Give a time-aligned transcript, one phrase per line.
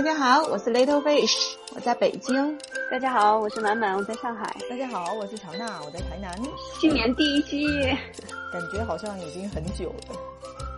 [0.00, 2.58] 大家好，我是 Little Fish，我在北京。
[2.90, 4.56] 大家好，我是满满，我在上海。
[4.70, 6.34] 大家好，我是常娜，我在台南。
[6.80, 7.66] 新年第一期，
[8.50, 10.16] 感觉好像已经很久了。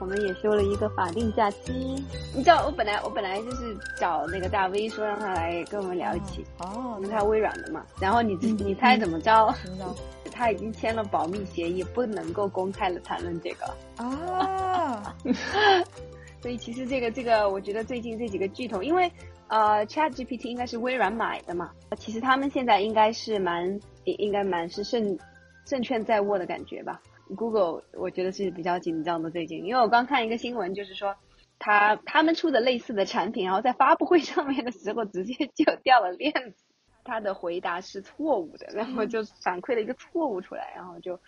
[0.01, 2.05] 我们也休了一个法定假期。
[2.35, 6.45] 你知道，我本来我本来就是找那个大 V 说让他来跟我们聊一起。
[6.59, 7.87] 哦，因为他微软的嘛。
[8.01, 9.55] 然后你你猜怎么着？
[10.33, 14.03] 他已经签了保密协议，不能够公开的谈论这个。
[14.03, 15.15] 啊。
[16.43, 19.11] 所以其实这个这个，我觉得最近这几个巨头，因为。
[19.49, 21.73] 呃，Chat GPT 应该是微软买的嘛？
[21.99, 25.19] 其实他们现在应该是蛮，应该蛮是胜
[25.67, 27.03] 胜券在握的感觉吧。
[27.37, 31.15] Google 我觉得是比较紧张的最近，因为我刚看一个新闻，就是说
[31.59, 36.65] 他他们出的类似的产品，然后在发布会上面的时候直接就掉了链子，
[37.05, 41.21] 他的回答是错误的，然后就反馈了一个错误出来，然后就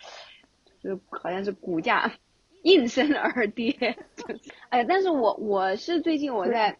[0.82, 2.10] 就好像是股价
[2.64, 3.96] 应声而跌。
[4.68, 6.76] 哎，但是我我是最近我在。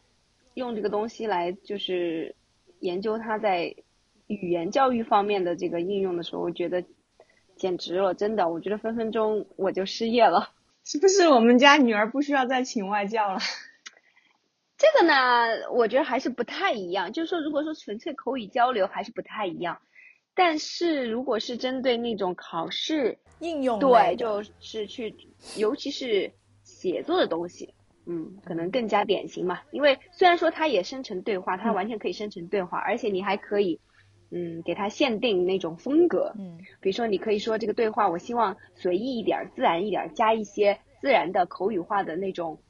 [0.56, 2.36] 用这个东西来就是
[2.78, 3.74] 研究它在
[4.28, 6.84] 语言教育方面的这个应用的时候，我觉得
[7.56, 10.50] 简直了，真的，我觉得分分钟我就失业了。
[10.86, 13.40] 是不是我们家女儿不需要再请外教了？
[14.78, 17.12] 这个呢，我觉得还是不太一样。
[17.12, 19.80] 就是说，如果说纯粹口语交流还是不太一样，
[20.34, 25.14] 但是如果是针对那种考试应用，对，就是去，
[25.56, 26.32] 尤其是
[26.62, 27.74] 写作的东西。
[28.06, 33.80] 嗯，可能更加典型嘛，因为虽然说它也生成对话，它完全可以生成对话，而且你还可以，
[34.30, 42.60] 嗯，给它限定那种风格，嗯，比如说你可以说这个对话，我希望随意一点，自然一点，加一些自然的口语化的那种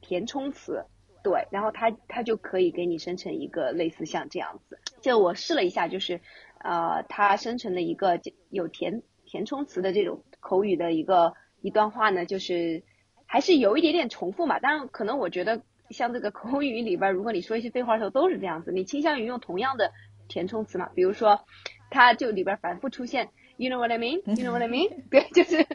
[0.00, 0.86] 填充词，
[1.22, 6.22] 对，然后它它就可以给你生成一个类似像这样子，就我试了一下，就是
[6.60, 8.20] 呃，它生成的一个
[8.50, 12.82] 有填填充词的这种口语的一个一段话呢，就是。
[13.30, 19.92] 还是有一点点重复嘛，当然可能我觉得像这个口语里边，如果你说一些废话的时候都是这样子，你倾向于用同样的
[20.28, 21.44] 填充词嘛，比如说，
[21.90, 25.66] 它就里边反复出现，you know what I mean，you know what I mean， 对，就是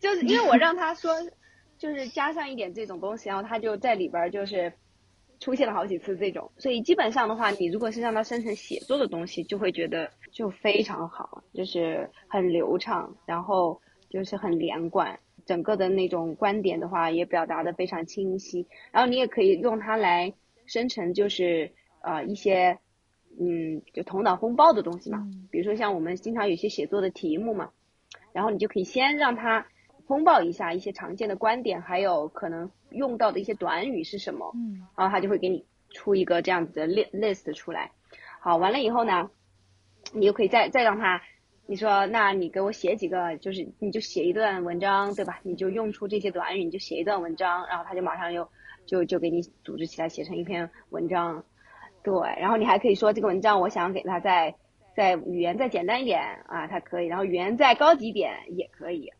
[0.00, 1.14] 就是因为我让他说，
[1.78, 4.72] 就是加上一点这种东西，然后他就在里边就是
[5.38, 15.18] 出现了好几次这种，所以基本上的话，你如果是让它生成写作的东西，就会觉得就非常好，就是很流畅，然后就是很连贯。
[15.44, 18.66] 整个的那种观点的话，也表达的非常清晰。
[18.90, 21.70] 然后你也可以用它来生成，就是
[22.02, 22.78] 呃一些
[23.38, 25.24] 嗯就头脑风暴的东西嘛。
[25.52, 27.70] 比如说像我们经常有些写作的题目嘛，
[28.32, 29.68] 然后你就可以先让它
[30.08, 34.52] 风暴一下一些常见的观点，还有可能用到的一些短语是什么。
[34.54, 34.86] 嗯。
[34.96, 37.90] 然后他就会给你出一个这样子的 list 出来。
[38.40, 39.30] 好，完了以后呢，
[40.12, 41.22] 你就可以再再让他。
[41.68, 45.40] 你说，那你给我写几个，就是你就写一段文章，对吧？
[45.42, 48.48] 你就用出这些短语，你就写一段文章，然后他就马上又
[48.86, 51.44] 就就给你组织起来写成一篇文章，
[52.04, 52.14] 对。
[52.38, 54.54] 然后你还可以说这个文章，我想给他再
[54.94, 57.06] 再语言再简单一点啊，它可以。
[57.06, 59.12] 然后语言再高级一点也可以。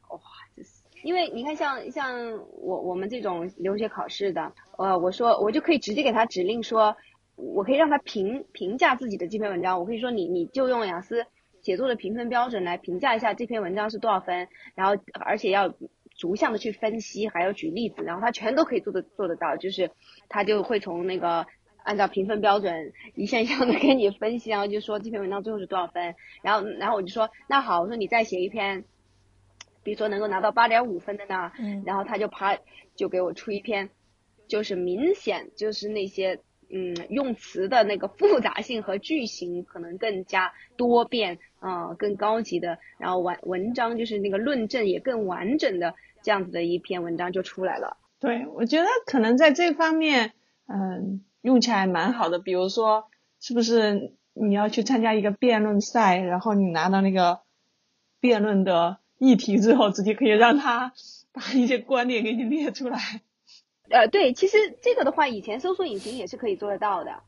[1.06, 6.96] 因为你看像像我我们这种留学考试的，呃，我说我就可以直接给他指令说，
[7.36, 11.24] 我可以让他评评价自己的这篇文章，我可以说你你就用雅思。
[11.62, 15.74] 写作的评分标准来评价一下这篇文章是多少分，然后而且要
[16.16, 19.90] 逐项的去分析，还要举例子，然后他全都可以做得做得到，就是
[20.28, 21.44] 他就会从那个
[21.82, 28.84] 按照评分标准一项一项的给你分析，然后就说这篇文章最后是多少分，然后然后我就说那好，我说你再写一篇，
[29.86, 32.58] 比如说能够拿到八点五分的呢，嗯然后他就啪
[32.94, 33.88] 就给我出一篇，
[34.46, 36.40] 就是明显就是那些。
[36.68, 47.98] 嗯，用词的那个复杂性和句型可能更加多变啊，更高级的，然后完文章就是那个论证也更完整的这样子的一篇文章就出来了。
[48.18, 50.32] 对，我觉得可能在这方面，
[50.66, 52.40] 嗯，用起来蛮好的。
[52.40, 53.04] 比如说，
[53.38, 57.42] 是不是你要去参加一个辩论赛，然后你拿到那个
[58.18, 60.92] 辩论的议题之后，直接可以让他
[61.32, 62.98] 把一些观点给你列出来。
[63.90, 67.22] 呃，对，其实这个的话，以前搜索引擎也是可以做得到的。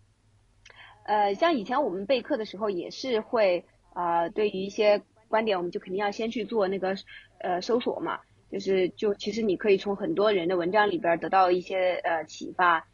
[1.05, 3.65] 呃，像以前我们备课的时候，也是会
[3.95, 6.97] 啊，对于一些观点，我们就肯定要先去做那个
[7.41, 8.21] 呃搜索嘛。
[8.51, 12.87] 就是就其实你可以从很多人的文章里边得到一些呃启发，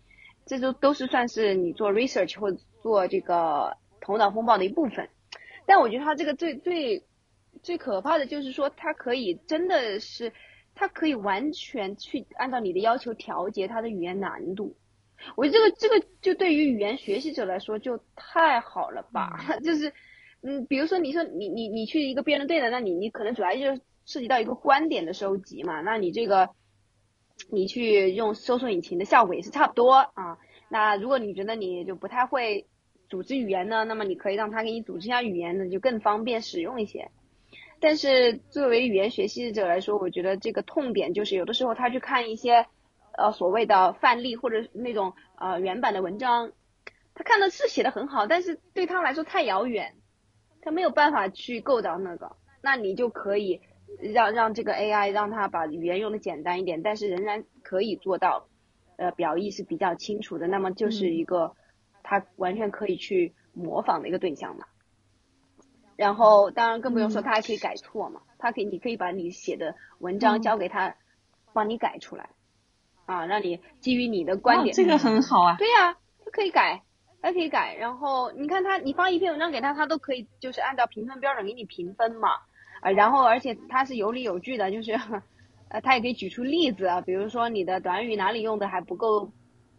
[0.47, 2.51] 这都都是算是你做 research 或
[2.83, 5.09] 做这个头脑风暴的一部分。
[5.65, 7.05] 但我觉得它这个最最
[7.65, 10.33] 最可怕的就是说，它可以真的是。
[10.77, 14.75] 它可以完全去按照你的要求调节它的语言难度，
[15.37, 19.39] 我觉得这个这个就对于语言学习者来说就太好了吧？
[19.63, 19.93] 就是，
[20.43, 26.51] 嗯，比如说你说你你你去一个辩论队的，那你你可能主要就涉及到一个观点的收集嘛，那你这个
[27.53, 30.39] 你去用搜索引擎的效果也是差不多啊。
[30.69, 32.67] 那如果你觉得你就不太会
[33.09, 37.13] 组织语言呢，那么你可以让他给你组织一下语言呢，就更方便使用一些。
[37.87, 42.65] 但是作为语言学习者来说，我觉得这个痛点就是有的时候他去看一些
[43.13, 46.51] 呃所谓的范例或者那种呃原版的文章，
[47.15, 49.97] 他看的是写的很好，但是对他来说太遥远，
[50.63, 52.35] 他没有办法去够到那个。
[52.63, 53.61] 那你就可以
[54.01, 58.49] 让让这个 AI 让他把语言用的简单一点，但是仍然可以做到
[58.97, 61.53] 呃表意是比较清楚的，那么就是一个
[62.03, 64.65] 他完全可以去模仿的一个对象嘛。
[65.97, 68.21] 然后，当然更不用说，他还可以改错嘛。
[68.39, 70.97] 他可以，你可以把你写的文章交给他，
[71.53, 72.31] 帮你改出来，
[73.07, 74.75] 啊，让你基于你的观点。
[74.75, 75.57] 这个很好啊。
[75.57, 76.83] 对呀，他可以改，
[77.23, 77.75] 他可以改。
[77.77, 82.29] 然后你看他，你发一篇文章给他，他都可以就是按照评分标准给你评分嘛。
[82.81, 84.93] 啊，然后而且他是有理有据的，就是，
[85.69, 89.33] 呃，他也可以举出例子啊，比如说你的短语哪里用的还不够，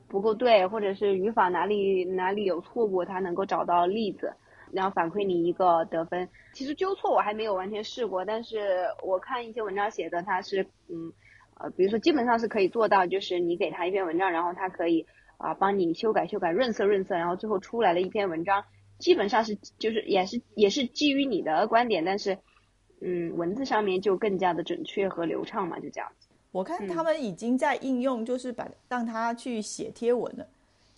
[0.07, 4.33] 不够对，或者是语法哪里哪里有错误，他能够找到例子。
[4.75, 11.13] 然后反馈你一个得分，其实纠错我还没有完全试过，但是我看一些文章写的，它是嗯
[11.57, 15.05] 呃，比如说基本上是可以做到，就是你给他一篇文章，然后他可以
[15.37, 18.65] 啊帮你修改修改润色润色，然后最后出来了一篇文章
[18.99, 22.37] 基本上是就是也是也是基于你的观点，但是
[22.99, 26.27] 嗯文字上面就更加的准确和流畅嘛，就这样子。
[26.51, 30.45] 我看他们已经在应用，就是把让他去写贴文了，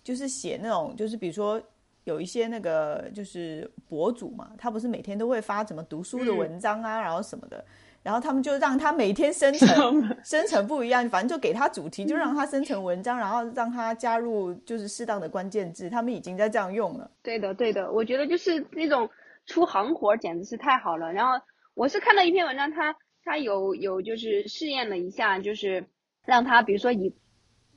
[0.02, 1.62] 就是写那种就是比如说。
[2.08, 7.62] 有一些那个就是博主嘛，他不是每天都会发什么读书的文章啊，然后什么的，
[8.02, 17.10] 然后他们就让他每天生成 生成不一样，反正就给他主题，就让他生成文章，然后让他加入就是适当的关键字，他们已经在这样用了。
[17.22, 19.06] 对的，对的，我觉得就是那种
[19.44, 21.12] 出行活简直是太好了。
[21.12, 21.44] 然后
[21.74, 25.84] 我是看到一篇文章，他他有有就是试验了一下，就是
[26.24, 27.14] 让他比如说以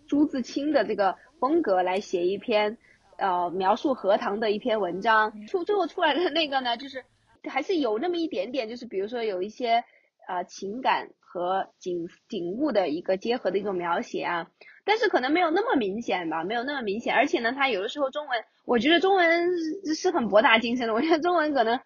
[0.07, 2.78] 朱自清的这个风格来写一篇。
[3.21, 7.06] 呃，描述荷塘的一篇文章，出最后出来的那个呢，就是
[7.47, 9.83] 还是有那么一点点，就是比如说有一些
[10.27, 14.47] 呃情感和景景物的一个结合的一种描写啊，
[14.85, 19.50] 但是可能没有那么明显吧，没有那么明显，而且呢，它有的时候中文，我觉得中文
[19.95, 21.79] 是很博大精深的，我觉得中文可能，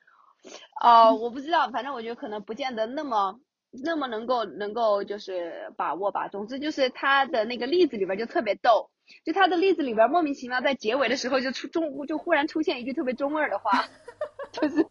[0.81, 3.39] 哦，我不知道，反正我觉得可能不见得那么
[3.83, 8.89] 那么能够能够就是把握吧，总之就是他的那个例子里边就特别逗。
[9.23, 13.85] 就他的例子里边莫名其妙在结尾的时候就出中就忽然出现一句特别中二的话，
[14.51, 14.83] 就是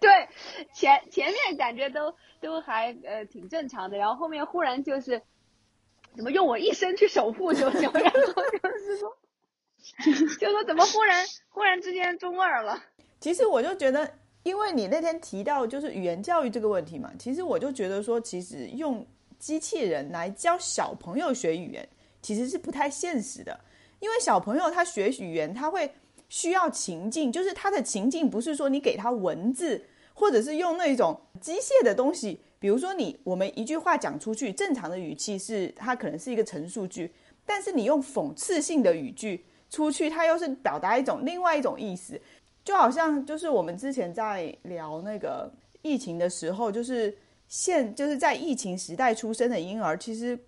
[0.00, 0.28] 对
[0.72, 5.20] 前前面感觉都都还呃挺正常的，然后后面忽然就是
[6.16, 9.16] 怎么用我一生去守护就行，然后就是说
[10.40, 12.82] 就说怎么忽然忽然之间中二了。
[13.20, 19.06] 其实我就觉得，因为你那天提到就是语言教育这个问题嘛，其实我就觉得说，其实用
[19.38, 21.88] 机器人来教小朋友学语言。
[22.24, 23.58] 其实是不太现实的，
[23.98, 25.90] 因为小朋友他学语言，他会
[26.28, 29.84] 需要情境，就是他的情境不是说你给他文字，
[30.14, 37.10] 或者是用那种机械的东西，比如说你我们一句话讲出去，正常的语气是它可能是一个陈述句，
[37.44, 42.20] 但是你用讽刺性的语句出去，它又是表达一种另外一种意思，
[42.64, 47.16] 就好像就是我们之前在聊那个疫情的时候，就是
[47.48, 50.38] 现就是在疫情时代出生的婴儿，其实。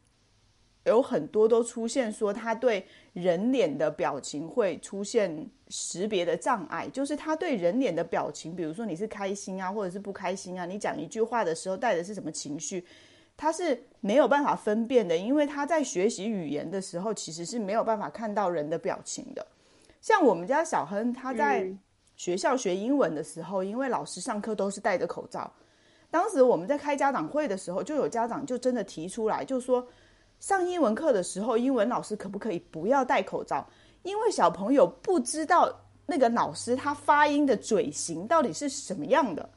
[0.86, 2.84] 有很多都出现说他对
[3.14, 12.84] 人脸的表情会出现识别的障碍，就是他对人脸的表情，比如说你是开心啊，或者是不开心啊，你讲一句话的时候带的是什么情绪，
[13.34, 19.46] 他是没有办法分辨的，因为他在学习语言的时候其实是没有办法看到人的表情的。
[20.02, 21.66] 像我们家小亨，他在
[22.16, 25.52] 学校学英文的时候，因为老师上课都是戴着口罩，
[26.11, 29.87] 当时我们在开家长会的时候，就有家长就真的提出来，就说。
[30.40, 33.66] 上英文课的时候，英文老师可不可以不要戴口罩？
[34.02, 35.73] 因为小朋友不知道
[36.04, 39.49] 那个老师他发音的嘴型到底是什么样的，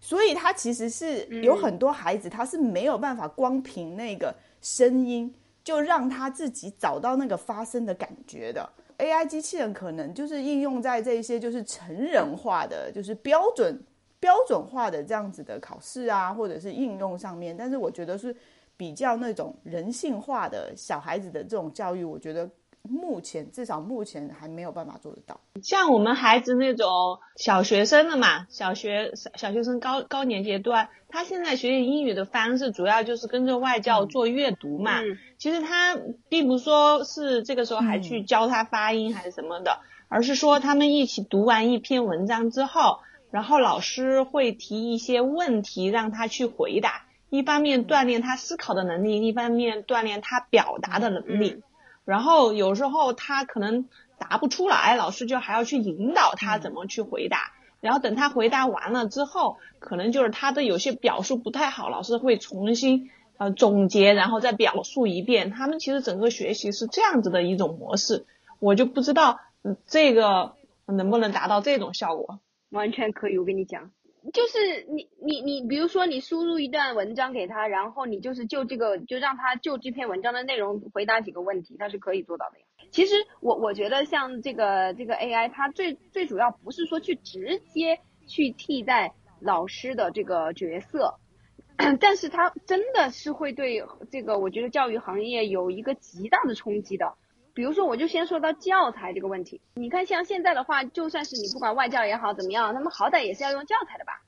[0.00, 5.32] 所以他其实是有很多孩子他是没有办法光凭那个声音
[5.64, 8.68] 就让他自己找到那个发声的感觉的。
[8.98, 13.82] AI 机器人可能就是应用在这些就是成人化的、就是标准
[14.20, 18.34] 标准化的这样子的考试啊，或者是应用上面，但是我觉得是。
[18.78, 22.48] 比较那种人性化的小孩子的这种教育，我觉得
[22.90, 25.40] 目前至少目前还没有办法做得到。
[25.62, 35.00] 像我们孩子那种小学生的嘛，小学小学生高高年阶段，他现在学习英语的方式主要就是跟着外教做阅读嘛。
[35.36, 35.96] 其实他
[36.28, 42.98] 并不说是这个时候还去教他发音还是什么的，而是说他们一起读完一篇文章之后，
[43.30, 47.04] 然后老师会提一些问题让他去回答。
[47.30, 51.62] 一方面锻炼他思考的能力，一方面锻炼他表达的能力。
[52.08, 53.86] 然后有时候他可能
[54.16, 57.52] 答不出来，老师就还要去引导他怎么去回答。
[57.82, 65.50] 然后等他回答完了之后，可能就是他的有些表述不太好，老师会重新呃总结，然后再表述一遍。
[65.50, 68.24] 他们其实整个学习是这样子的一种模式，
[68.58, 70.54] 我就不知道嗯这个
[70.86, 72.40] 能不能达到这种效果。
[72.70, 73.90] 完全可以，我跟你讲，
[74.32, 82.64] 就是你你你，比如说你输入一段文章给他，然后你就是就这个就让他就这篇文章的内容回答几个问题，他是可以做到的呀。
[82.90, 91.18] 其实我我觉得像这个这个 AI，它最最主要不是说去直接去替代老师的这个角色，
[92.00, 97.14] 但是它真的是会对这个我觉得教育行业有一个极大的冲击的。
[97.58, 99.60] 比如说，我就先说到教材这个问题。
[99.74, 104.22] 你看，像现在的话，就算是你不管外教也好怎么样，他们好歹也是要用教材的吧，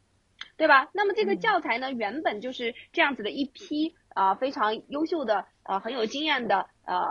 [0.56, 0.88] 对吧？
[0.92, 7.06] 那么这个教材呢，原本就是这样子的一批啊非常优秀的呃很有经验的呃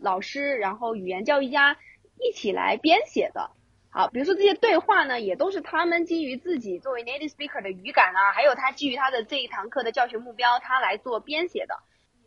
[0.00, 1.76] 老师，然后语言教育家
[2.18, 3.52] 一起来编写的。
[3.90, 11.78] 好，比如说这些对话呢，也都是他们基于自己作为 native speaker 的语感啊，还有他基于他的这一堂课的教学目标，他来做编写的。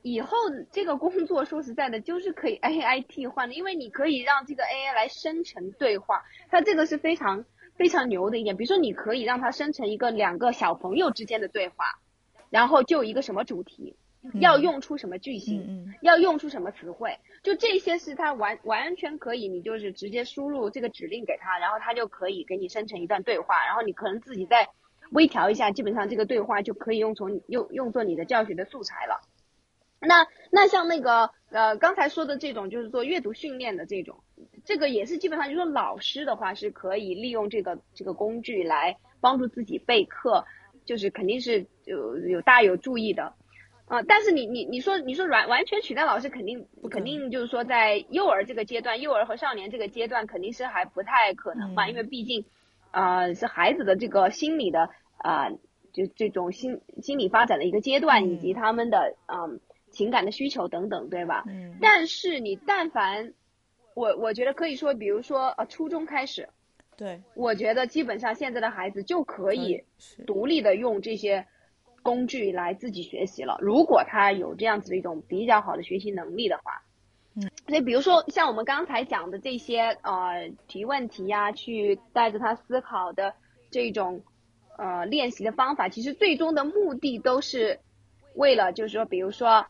[0.04, 0.38] 以后
[0.70, 7.46] 这个工作说实在的，就是可以 AI 替换的，因为你可以让这个 AI 来生成对话，它这个是非常
[7.76, 8.58] 非常牛的一点。
[8.58, 11.86] 比如说，你可以让它生成一个两个小朋友之间的对话，
[12.50, 13.96] 然后就一个什么主题，
[14.42, 24.68] 要用出什么句型，要用出什么词汇，就这些是它完完全可以，你就是直接输入这个指令给它，然后它就可以给你生成一段对话，然后你可能自己再
[25.12, 29.22] 微调一下，基本上这个对话就可以用从用用作你的教学的素材了。
[30.06, 34.22] 那那像那个呃刚才说的这种就是做阅读训练的这种，
[34.66, 40.46] 这个也是基本上就是说老师的话是可以利用这个这个工具来帮助自己备课，
[40.86, 43.34] 就是肯定是有有大有注意的
[43.88, 44.02] 啊。
[44.04, 52.46] 但是你你你说你说完完全取代老师肯定肯定就是说在幼儿这个阶段，幼儿和少年这个阶段肯定是还不太可能嘛，因为毕竟
[52.92, 55.50] 啊是孩子的这个心理的啊
[55.94, 59.62] 就这种心心理发展的一个阶段，以及他们的嗯。
[59.94, 61.46] 情感的需求等等，对吧？
[61.48, 61.78] 嗯。
[61.80, 63.34] 但是你但凡，
[63.94, 66.50] 我我觉得可以说，比如说呃，初中开始，
[66.98, 69.84] 对，我觉得基本上现在的孩子就可以
[70.26, 71.46] 独立的用这些
[72.02, 73.58] 工具来自己学习了。
[73.62, 76.82] 如果他有这样子的一种比较好的学习能力的话，
[77.36, 77.50] 嗯。
[77.68, 83.36] 所以比如说像我们刚才讲的这些呃提问题呀，去带着他思考的
[83.70, 84.24] 这种
[84.78, 87.80] 呃练习的方法，其实最终的目的都是
[88.34, 89.68] 为了就是说，比如说。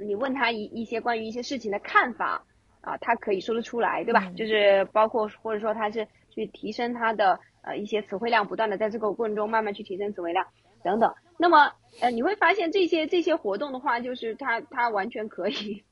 [0.00, 2.44] 你问他一一些关于一些事情的看法
[2.80, 4.30] 啊，他可以说得出来，对吧？
[4.36, 10.46] 就是包括或者说他是去提升他的呃一些词汇量，不断的在这个过程中慢慢去提升词汇量
[10.82, 11.12] 等等。
[11.38, 15.82] 那么呃你会发现这些这些活动的话，就是他他完全可以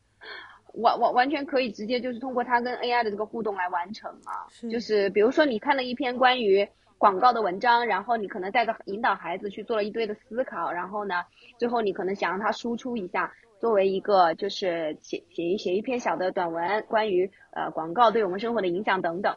[0.75, 4.47] 完完完全可以直接就是通过他跟 AI 的这个互动来完成啊。
[4.71, 6.69] 就是比如说你看了一篇关于
[7.05, 11.17] 广告的文章，然后你可能带着引导孩子去做了一堆的思考，然后呢
[11.59, 13.35] 最后你可能想让他输出一下。
[13.61, 19.37] 作为一个就是写写一写一篇小的短文，关于呃广告对我们生活的影响等等，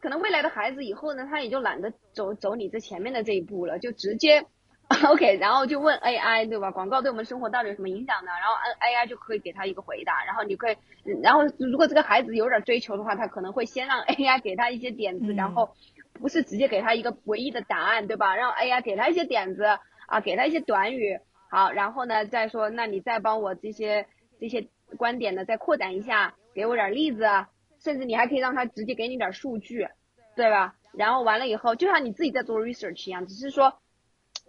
[0.00, 4.44] 可能未来的孩子以后呢，他也就懒得走走你这前面的这一步了，就直接
[5.08, 6.72] OK，然后就问 AI 对吧？
[6.72, 8.32] 广告对我们生活到底有什么影响呢？
[8.40, 10.76] 然后 AI 就可以给他一个回答，然后你可以，
[11.22, 15.70] 然后如果这个孩子有点追求的话，他可能会先让 AI 给他一些点子，然后
[16.14, 18.36] 不是直接给他一个唯一的答案，对吧？
[18.36, 19.64] 让 AI 给他一些点子
[20.06, 21.18] 啊，给他一些短语。
[21.50, 24.06] 好，然后呢，再说，那你再帮我这些
[24.40, 27.24] 这些观点呢，再扩展一下，给我点例子，
[27.78, 29.86] 甚至你还可以让他直接给你点数据，
[30.34, 30.74] 对吧？
[30.92, 33.78] 然后完了以后，就像你自己在做 research 一样，只是说，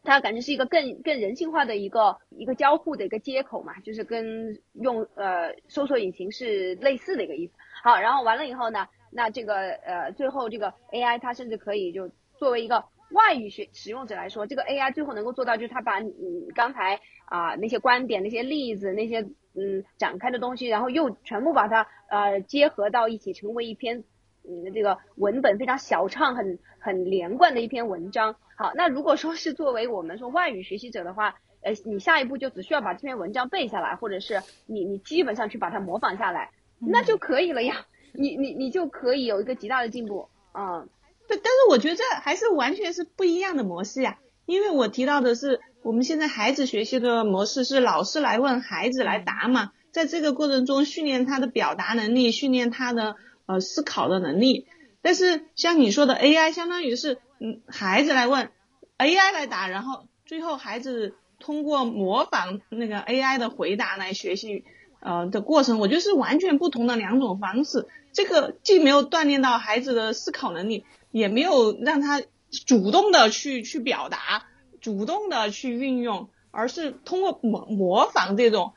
[0.04, 7.54] 它感觉是一个更更人性化的一个一个交互的一个接口嘛，就是跟用呃搜索引擎是类似的一个意思。
[7.84, 12.84] 好，然后完了以后呢，那这个呃最后这个 AI 它甚至可以就作为一个。
[13.12, 16.12] 外语学使用者来说，这个 AI 最后能够做到，就是它把你
[16.56, 19.22] 刚才啊那些观点、那些例子、那些
[19.54, 24.04] 嗯展开的东西，然后又全部把它呃结合到一起，成为一篇
[24.44, 28.36] 嗯这个文本非常小畅、很很连贯的一篇文章。
[28.58, 37.86] 好，那如果说是作为我们说外语学习者的话，呃，你下一步就只需要把这篇文章背下来，或者是你你基本上去把它模仿下来，那就可以了呀。
[38.18, 40.86] 你你你就可以有一个极大的进步啊。
[41.28, 53.16] 对，但是我觉得这还是完全是不一样的模式呀，因为我提到的是我们现在孩子学习的模式是老师来问，孩子来答嘛，在这个过程中训练他的表达能力，训练他的
[53.48, 54.68] 呃思考的能力。
[55.02, 58.52] 但是像你说的 AI，相当于是嗯孩子来问
[59.00, 64.64] ，AI 来答，然后最后孩子通过模仿那个 AI 的回答来学习。
[65.06, 67.88] 呃的过程，我觉得是完全不同的两种方式。
[68.12, 72.24] 这个既没有锻炼到孩子的思考能力，也没有让他
[72.66, 74.48] 主动的去去表达，
[74.82, 78.74] 主动的去运用，而是通过模模仿这种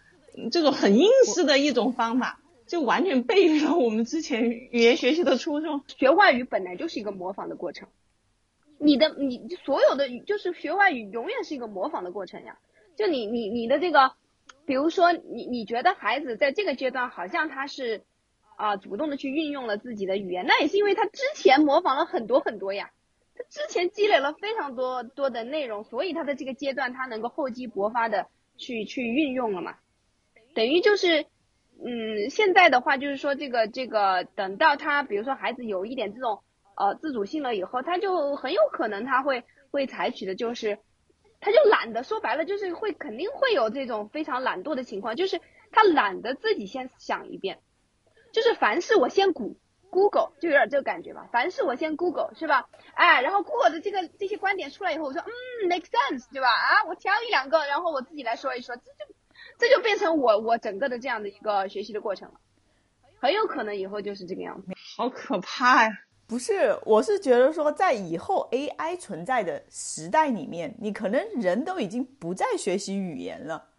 [0.52, 5.82] 这种很应试的一种方法，就完全背离了我们之前语言学习的初衷。
[5.86, 7.88] 学外语本来就是一个模仿的过程，
[8.78, 12.58] 你的你所有的就是学外语永远是一个模仿的过程呀。
[12.96, 14.12] 就你你你的这个，
[14.68, 18.04] 比如说你你觉得孩子在这个阶段好像他是。
[18.60, 22.90] 啊，主动的去运用了自己的语言，那也是因为他之前模仿了很多很多呀，
[23.36, 29.76] 他之前积累了非常多多的内容，所以他的这个阶段他能够厚积薄发的去去运用了嘛，
[30.56, 31.26] 等于就是，
[31.84, 36.42] 嗯，现在的话就是说这个这个等到他比如说孩子有一点这种
[36.76, 40.80] 呃自主性了以后，他就很有可能他会会采取的就是，
[41.40, 45.40] 他就懒得说白了就是会肯定会有这种非常懒惰的情况，就是
[45.70, 47.60] 他懒得自己先想一遍。
[48.32, 49.56] 就是凡事我先谷
[49.90, 52.68] Google 就有点这个感觉吧，凡事我先 Google 是吧？
[52.94, 56.48] 哎，然后 Google 的这个这些观点出来以后，我说嗯 make sense 对吧？
[56.48, 59.14] 啊，我挑一两个，然后我自己来说一说，这就
[59.58, 62.34] 这就变成我我整个的这样的一个学习的过程了，
[63.20, 64.72] 很有可能以后就是这个样子。
[64.96, 65.90] 好可怕呀！
[66.28, 73.70] 不是，我是觉得说在以后 AI 存在的时代里面，你可能人都已经不再学习语言了，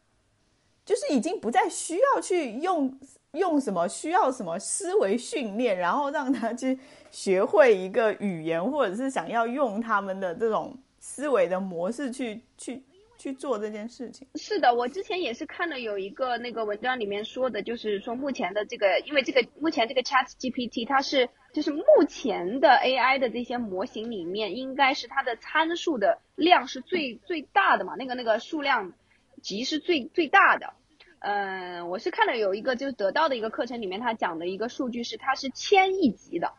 [0.83, 2.99] 就是已经不再需要去用。
[3.33, 6.79] 用什么需要什么思维训练，然后让他去
[7.11, 12.81] 学会一个语言，或者是想要用他们的这种思维的模式去去
[13.19, 14.27] 去做这件事情。
[14.33, 28.93] 是的，我之前也是看了有一个那个文章里面说的，就是说目前的这个，因为这个目前这个 Chat GPT 它是就是目前的 AI 的这些模型里面，应该是它的参数的量是最最大的嘛，那个那个数量
[29.41, 30.73] 级是最最大的。
[31.21, 36.53] 嗯，我是看了有一个就是得到的一个课程里面，他讲的一个数据是它是千亿级的，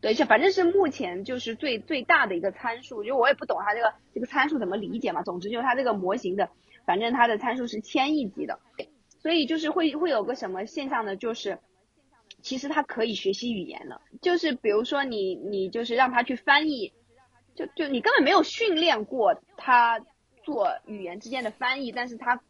[0.00, 6.50] 对，是反正是目前就是最最大的一个参数，就我也不懂它这个这个参数怎么理解嘛，总之就是它这个模型的，
[6.86, 8.60] 反正它的参数是千亿级的，
[9.18, 11.16] 所以就是会会有个什么现象呢？
[11.16, 11.58] 就是
[12.42, 16.92] 其实它可以学习语言了，就是比如说你你就是让他去翻译，
[17.54, 19.98] 就就你根本没有训练过他
[20.44, 22.40] 做语言之间的翻译，但是他。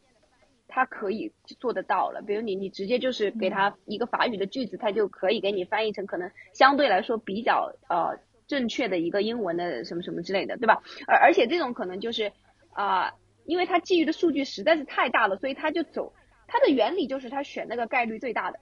[0.75, 10.81] 他可以做得到了，比如你，你直接就是给他一个法语的句子，他就可以给你翻译成可能相对来说比较呃正确的一个英文的什么什么之类的，对吧？
[11.05, 12.31] 而而且这种可能就是
[12.71, 13.13] 啊，
[13.45, 16.11] 因为他基于的数据实在是太大了，所以他就走
[16.47, 18.59] 它的原理就是他选那个概率最大的，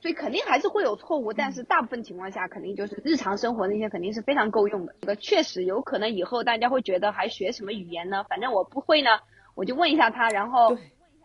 [0.00, 4.94] 所以肯定还是会有错误，但是大部分情况下肯定就是日常生活那些肯定是非常够用的。
[5.00, 8.24] 这个确实有可能以后大家会觉得还学什么语言呢？
[8.28, 9.10] 反正我不会呢，
[9.54, 10.76] 我就问一下他，然后。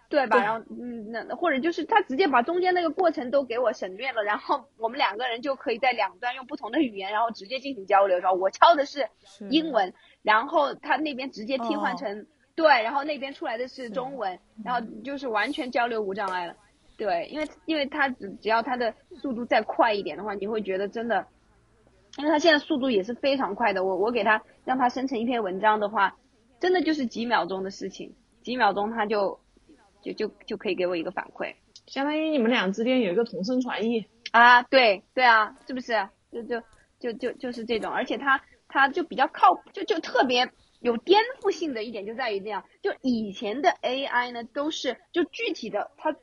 [0.10, 0.38] 对吧？
[0.44, 8.32] 然后嗯，那或者就是他直接把中间那个过程都给我省略了，然后我们两个人就可以在两端用不同的语言，然后直接进行交流，是吧？
[8.32, 9.10] 我敲的是
[9.50, 16.58] 英文，然后他那边直接替换成对，然后那边出来的是中文，然后就是完全交流无障碍了。
[17.04, 21.28] 对，因为因为它只只要它的速度再快一点的话，你会觉得真的，
[22.18, 23.84] 因为它现在速度也是非常快的。
[23.84, 26.16] 我我给它让它生成一篇文章的话，
[26.60, 29.39] 真的就是几秒钟的事情，几秒钟它就。
[30.04, 31.56] 就就就可以给我一个反馈，
[31.88, 35.94] 相当于你们俩之间有一个同声传译啊，对对啊，是不是？
[36.30, 36.62] 就就
[37.00, 46.13] 就就就是这种，而且它它就比较靠，就就特别有颠覆性的一点就在于这样，就以前的 AI 呢都是就具体的，它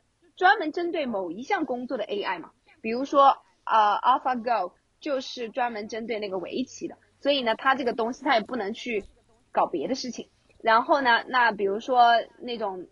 [0.40, 2.50] 专门针对某一项工作的 AI 嘛，
[2.80, 9.04] 比如说啊 AlphaGo 就是专门针对那个围棋的，所以呢它这个东西它也不能去
[9.52, 10.30] 搞别的事情，
[10.62, 12.86] 然后呢那比如说那种。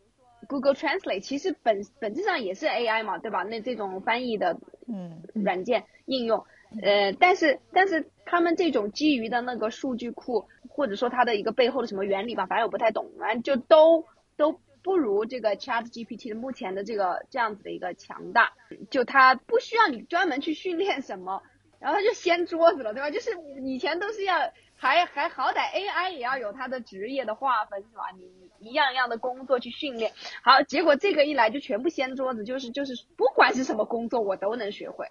[0.47, 3.43] Google Translate 其实本本质上也是 AI 嘛，对吧？
[3.43, 4.57] 那这种翻译的
[4.87, 6.47] 嗯软件应用，
[6.81, 14.07] 呃，但是但是他们这种基于的那个数据库，或者说它的一个背后的什么原理吧，反正我不太懂，反正就都
[14.37, 18.53] 都不如这个 Chat GPT 的目前的这个这样子的一个强大，
[18.91, 21.43] 就它不需要你专门去训练什么，
[21.79, 23.11] 然后它就掀桌子了，对吧？
[23.11, 23.31] 就是
[23.65, 24.35] 以前都是要。
[24.81, 28.05] 还还好歹 AI 也要有它的职业的划分是吧？
[28.17, 30.13] 你你一样一样的工作去训练，
[30.45, 35.09] 好，结果这个一来就全部掀桌子，就是就是不管是什么工作我都能学会，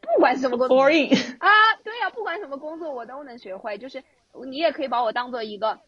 [0.00, 0.76] 不管什么工作
[1.40, 1.50] 啊，
[1.82, 4.04] 对呀，不管什么工作我都能学会，就是
[4.46, 5.80] 你也可以把我当做一个，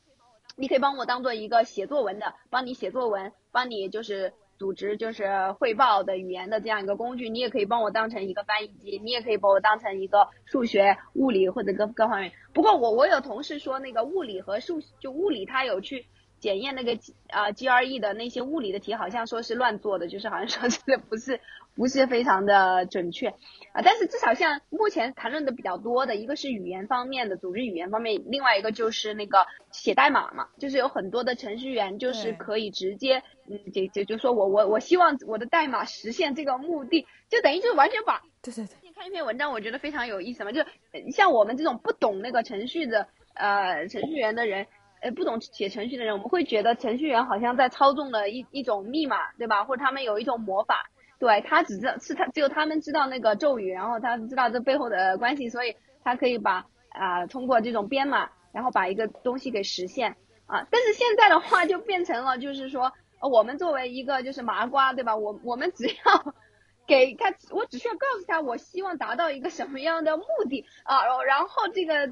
[0.56, 4.32] 你可以帮我当做一个写作文的，帮你写作文，帮你就是。
[4.58, 12.32] 组织就是汇报的语言的这样一个工具，你也可以帮我当成一个翻译机，你也可以把我当成一个数学、物理或者各各方面。
[12.54, 16.06] 不过我我有同事说，那个物理和数就物理，他有去
[16.40, 16.92] 检验那个
[17.28, 21.38] 啊 GRE 的那些物理的题，好像说是乱做的，就是好像说这个不是
[21.76, 23.82] 不是非常的准确啊。
[23.84, 38.92] 但是至少像目前谈论的比较多的一个是语言方面的组织语言方面，另外一个就是那个写代码嘛，就是有很多的程序员就是可以直接嗯，就就就说我我我希望我的代码实现这个目的，就等于就是完全把对对对。
[38.94, 40.64] 看一篇文章，我觉得非常有意思嘛，就
[41.12, 44.66] 像我们这种不懂那个程序的呃程序员的人。
[45.02, 49.64] 呃，不懂写程序的人，我们会觉得程序员好像在操纵了一一种密码，对吧？
[49.64, 55.74] 或者他们有一种魔法，对他只知道是他只有他们知道那个咒语，然后他知道这背后的关系，所以
[56.04, 60.66] 他可以把啊通过这种编码，然后把一个东西给实现啊。
[60.70, 65.16] 但是现在的话就变成了，就是说我们作为一个就是麻瓜，对吧？
[65.16, 66.34] 我我们只要
[66.86, 72.08] 给他，我只需要告诉他我希望达到一个什么样的目的啊，然后这个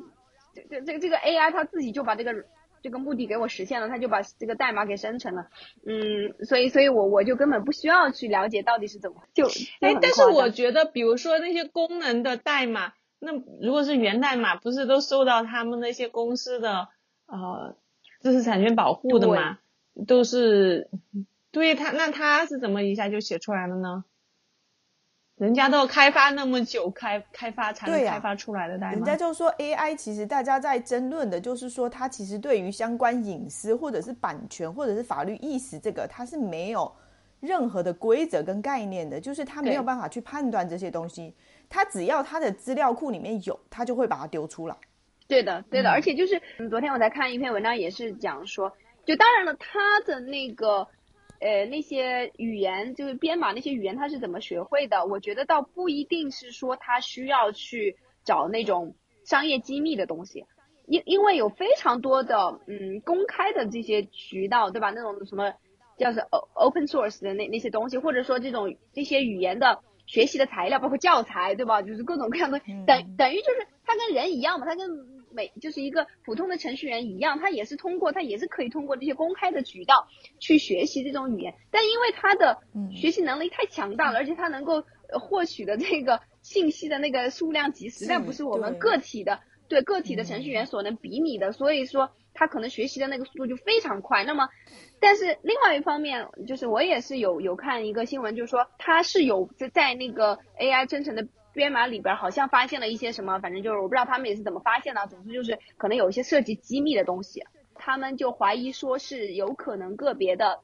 [0.54, 2.32] 这这这这个 AI 它自己就把这个。
[2.84, 5.48] 这个目的给我实现了，他就把这个代码给生成了，
[5.86, 9.46] 嗯，所以，所以我我就根本不需要去了解到底是怎么就，
[9.80, 16.88] 哎，但是我觉得，比如说那些功能的代码，那如果是源代码，不是都受到他们那些公司的
[17.26, 17.74] 呃
[18.20, 19.58] 知识产权保护的嘛？
[20.06, 20.90] 都是，
[21.52, 24.04] 对他，那他是怎么一下就写出来了呢？
[25.36, 28.92] 人家都开发那么久，开开发才能开发出来的代码。
[28.92, 36.90] 人家就说 AI，其实大家在争论的就是说，它其实对于相关隐私或者是版权或者是法律意识这个，它是没有
[37.40, 41.34] 任何的规则跟概念的，就是它没有办法去判断这些东西。
[41.68, 44.76] 它只要它的资料库里面有，它就会把它丢出来。
[45.26, 45.90] 对的，对的。
[45.90, 48.72] 而且就是昨天我在看一篇文章，也是讲说，
[49.04, 50.86] 就当然了，它的那个。
[51.40, 55.04] 呃，那些语言就是编码那些语言，他是怎么学会的？
[55.06, 60.46] 我觉得倒不一定是说他需要去找那种商业机密的东西，
[60.86, 64.90] 因因为有非常多的嗯公开的这些渠道，对吧？
[64.90, 65.52] 那种什么
[65.98, 66.22] 叫做
[66.54, 71.82] open source 的那那些东西，或者说这种这些语言的学习的材料，包括教材，对吧？
[71.82, 74.88] 就是各种各样的，等等于就是它跟人一样嘛，它跟。
[75.34, 81.54] 每就是一个普通的程序员一样，他也是通过，他也是可以通过这些公开的渠道去学习这种语言。
[81.70, 82.62] 但因为他的
[82.94, 84.84] 学习能力太强大了，而且他能够
[85.20, 94.24] 获取的这个信息的那个数量级实在不是我们个体的对个体的程序员所能比拟的，所以说他可能学习的那个速度就非常快。
[94.24, 94.48] 那么，
[95.00, 101.26] 但是另外一方面，就是我也是有有看一个新闻，就是说他是有在在那个 AI 生成的。
[101.54, 105.06] 编码里边好像发现了一些什么，反正就是我不知道他们也是怎么发现的。
[105.06, 107.42] 总之就是可能有一些涉及机密的东西，
[107.74, 110.60] 他们就怀疑说是有可能个别的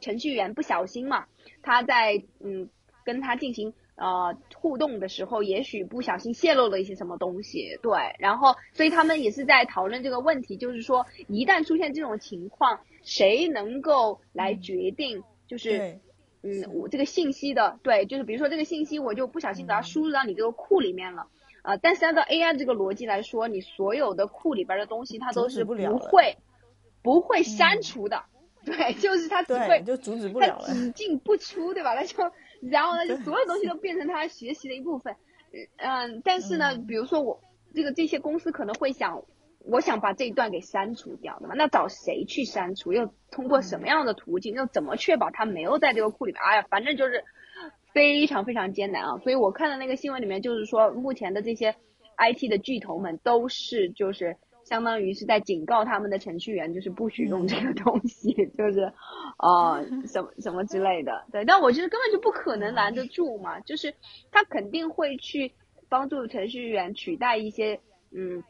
[0.00, 1.26] 程序员不小心嘛，
[1.62, 2.68] 他在嗯
[3.04, 7.78] 跟他进行呃互动的时候，也许不小心泄露了一些什么东西。
[7.80, 15.22] 对，然后所以他们也是在讨论这个问题，就是说一旦出现这种情况，谁能够来决定？
[15.46, 16.00] 就是。
[16.46, 21.26] 嗯，我这个信息的对，就是比如说这个信息，我就不小心把它输入到你这个库里面了，
[21.62, 26.36] 啊，但是按照 AI 这个逻辑来说，你所有的库里边的东西，它都是不会
[27.02, 28.22] 不会删除的，
[28.64, 31.94] 对，就是它只会就阻止不了了，只进不出，对吧？
[31.94, 35.16] 那就然后呢，就所有东西都变成它学习的一部分，
[35.78, 37.40] 嗯，但是呢，比如说我
[37.74, 39.24] 这个这些公司可能会想。
[39.68, 42.92] 我想把这一段给删除掉的嘛，那找谁去删除？
[42.92, 44.54] 又通过什么样的途径？
[44.54, 46.40] 又怎么确保它没有在这个库里面？
[46.40, 47.24] 哎呀，反正就是
[47.92, 49.18] 非常非常艰难啊！
[49.18, 51.74] 所以我看的那个新闻里面，就是说目前的这些
[52.16, 58.92] IT 的巨头们都是就是相当于是在警告他们的程序员，就是不许用这个东西，就是
[59.38, 61.24] 啊什么什么之类的。
[61.32, 63.92] 对，但我觉得根本就不可能拦得住嘛，就是
[64.30, 65.52] 他肯定会去
[65.88, 67.80] 帮助程序员取代一些
[68.12, 68.44] 嗯。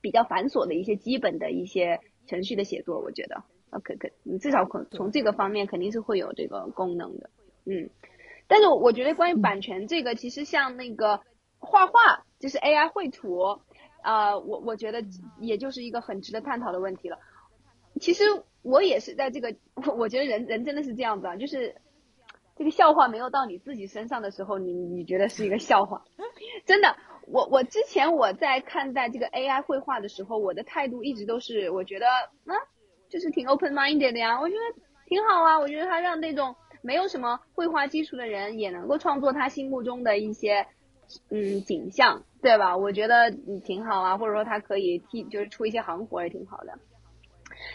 [0.00, 3.36] 比较繁琐的一些基本的一些程序的写作，我觉得
[3.70, 7.30] 啊，可可，你至少可从这个方面肯定是会有这个功能的，
[7.64, 7.90] 嗯。
[8.46, 11.20] 但是我觉得关于版权这个，其实像那个
[11.58, 13.60] 画画，就是 AI 绘图，
[14.02, 15.04] 啊，我我觉得
[15.38, 17.18] 也就是一个很值得探讨的问题了。
[18.00, 18.24] 其实
[18.62, 19.54] 我也是在这个，
[19.96, 21.76] 我觉得人人真的是这样子啊，就是
[22.56, 26.04] 这个笑话没有到你自己身上的时候，你你觉得是一个笑话，
[26.66, 26.96] 真的。
[27.32, 32.54] 我我之前我在看待这个 AI 绘画的时候，我的态度一直都是，我觉得啊，
[33.08, 40.66] 就是挺 open minded 的呀，我觉得挺好啊，我觉得他让那种没有什么绘画基础的人也能够创作他心目中的一些
[41.30, 42.76] 嗯景象，对吧？
[42.76, 43.30] 我觉得
[43.64, 46.78] 挺好啊，或者说他可以替就是出一些行活也挺好的。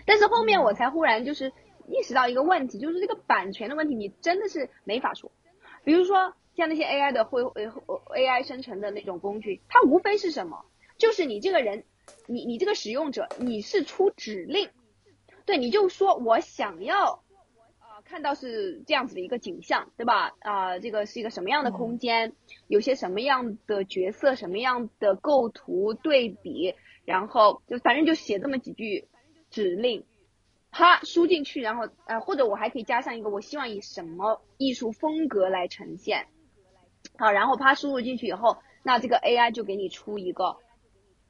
[0.05, 1.53] 但是后面我才忽然就是
[1.87, 5.31] 意识到一个问题，就是这个版权的问题，你真的是没法说，
[5.85, 6.33] 比如说。
[6.55, 7.71] 像那些 AI 的绘呃
[8.15, 10.65] AI 生成的那种工具，它无非是什么？
[10.97, 11.83] 就是你这个人，
[12.27, 14.69] 你你这个使用者，你是出指令，
[15.45, 17.23] 对，你就说我想要
[17.79, 20.33] 啊、看到是这样子的一个景象，对吧？
[20.39, 22.33] 啊、这个是一个什么样的空间，
[22.67, 29.07] 有些什么样的角色，什么样的构图对比，然后就反正就写这么几句
[29.49, 30.05] 指令，
[30.71, 36.27] 啪输进去，然后呃，或者我还可以加上一个我希望以什么艺术风格来呈现，
[37.17, 40.57] 好，然后啪输入进去以后，那这个 AI 就给你出一个，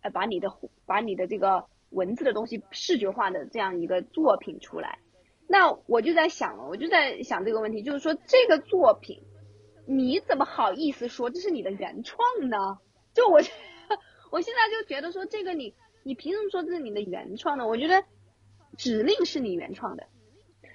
[0.02, 0.52] 呃，把你的
[0.86, 5.00] 把你的这个文字的东西视觉化的这样一个作品出来。
[5.48, 9.21] 那我就在想了，我就在想这个问题，就是说这个作品，
[9.88, 12.19] 你怎么好意思说这是你的原创
[12.50, 12.80] 呢？
[13.13, 13.39] 就我，
[14.32, 17.67] 我现在就觉得说这个你，你凭什么说这是你的原创呢？
[17.67, 18.04] 我觉得
[18.76, 20.08] 指令是你原创的，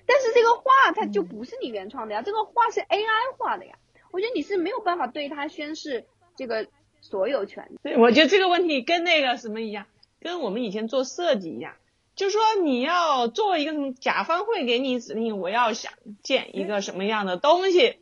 [0.07, 0.63] 但是这个画
[0.95, 3.75] 它就不是你原创的呀，这个画是 AI 画的呀。
[4.11, 6.67] 我觉得你是没有办法对它宣示这个
[7.01, 7.71] 所有权。
[7.83, 9.87] 对，我觉得这个问题跟那个什么一样，
[10.21, 11.75] 跟我们以前做设计一样，
[12.15, 15.93] 就是说你要做一个，甲方会给你指令，我要想
[16.23, 17.99] 建一个什么样的东西，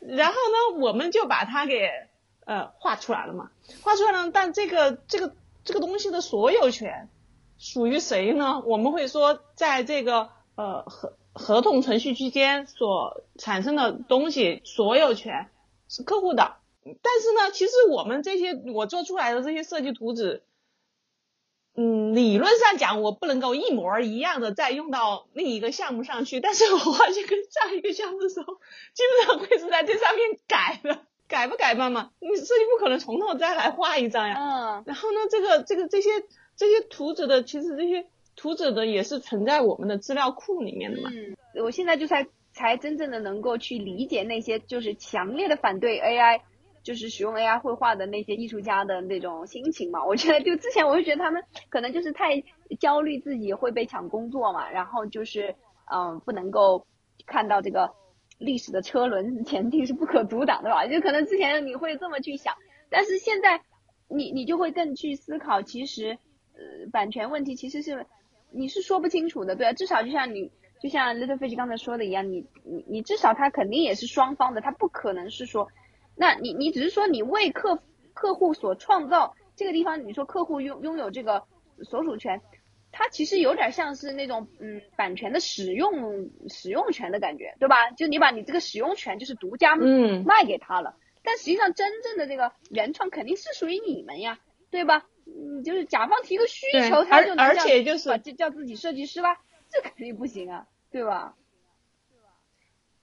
[0.00, 1.88] 然后呢，我们就把它给
[2.44, 3.50] 呃画出来了嘛，
[3.82, 7.08] 画出来了，但这个这个这个东西的所有权
[7.56, 8.60] 属于谁呢？
[8.66, 15.48] 我们会说，在这个呃合合同程序期间所产生的东西所有权
[15.92, 16.56] 是客户的。
[16.84, 20.42] 但是呢，其实我们这些我做出来的这些设计图纸，
[21.76, 28.54] 嗯，理论上讲我不能够一模一样的再用到另一个项目上去，但是我画这个下一个项目的时候，
[28.94, 32.10] 基本上会是在这上面改的，改不改办嘛？
[32.18, 34.36] 你设计不可能从头再来画一张呀。
[34.38, 36.10] 嗯然后呢，这个这个这些
[36.56, 41.10] 这些图纸的，其实这些图纸的也是存在我们的资料库里面的嘛。
[41.12, 46.40] 嗯，我现在就才才真正的能够去理解那些就是强烈的反对 AI，
[46.82, 50.04] 就是使用 AI 绘画的那些艺术家的那种心情嘛。
[50.04, 52.42] 我觉得就之前我就觉得他们可能就是太
[52.78, 55.54] 焦虑自己会被抢工作嘛，然后就是
[55.90, 56.86] 嗯不能够
[57.26, 57.90] 看到这个
[58.38, 60.86] 历史的车轮前进是不可阻挡的吧？
[60.86, 62.54] 就可能之前你会这么去想，
[62.90, 63.62] 但是现在
[64.08, 66.18] 你你就会更去思考，其实
[66.54, 68.04] 呃版权问题其实是
[68.50, 70.50] 你是说不清楚的，对，至少就像你
[70.82, 75.68] 就像 Little Fish 刚才说的一样，你你你至少他肯定也是双方的，他不可能是说，
[76.16, 77.80] 那你你只是说你为客
[78.14, 81.44] 客户所创造这个地方，你说客户拥拥有这个
[81.84, 82.40] 所属权，
[82.90, 87.90] 它其实有点像是那种嗯版权的使用使用权的感觉，对吧？
[87.92, 94.40] 就你把你这个使用权就是独家嗯卖给他了，但实际上真正的这个原创肯定是属于你们呀，
[94.70, 95.06] 对吧？
[95.24, 99.38] 嗯，就是甲方提个需求，他而而就能叫且就是把这叫自己设计师吧，
[99.72, 101.34] 这肯定不行啊，对吧？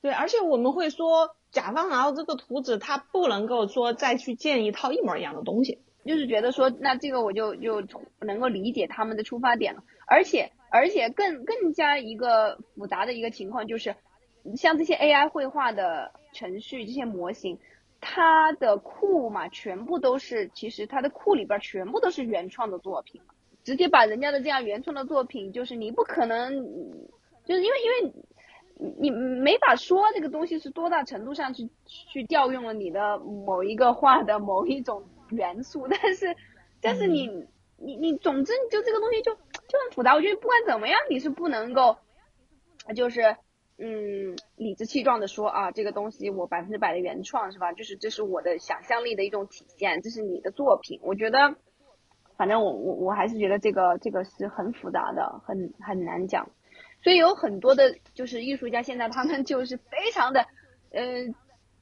[0.01, 5.79] 对，而且我们会说，甲方拿到这个图纸，他不能够说再去建一套一模一样的东西。
[6.05, 7.83] 就是觉得说，那这个我就就
[8.19, 13.95] 能够理解他们的出发点了，而且而且更更加一个复杂的一个情况就是，
[14.55, 17.59] 像这些 AI 绘画的程序这些模型，
[17.99, 23.21] 它的库嘛，全部都是其实它的库里边全部都是原创的作品，
[23.63, 26.53] 直接把人家的这样原创的作品，就是你不可能，
[27.45, 28.13] 就是因为因为。
[28.97, 36.33] 你没法说这个东西是多大程度上去去调用了你的某一个画的某一种元素，但是
[36.79, 37.27] 但是你、
[37.75, 40.15] 你你总之就这个东西就就很复杂。
[40.15, 41.97] 我觉得不管怎么样，你是不能够
[42.95, 43.35] 就是
[43.77, 47.73] 嗯理直气壮的说啊这个东西我百分之百的原创是吧？
[47.73, 51.01] 就是这是我的想象力的一种体现，这是你的作品。
[51.03, 51.57] 我觉得
[52.39, 56.49] 反正我我我还是觉得这个这个是很复杂的，很很难讲。
[57.03, 60.45] 所以有很多的，就是艺术家，现在他们就是非常的，
[60.91, 61.27] 呃，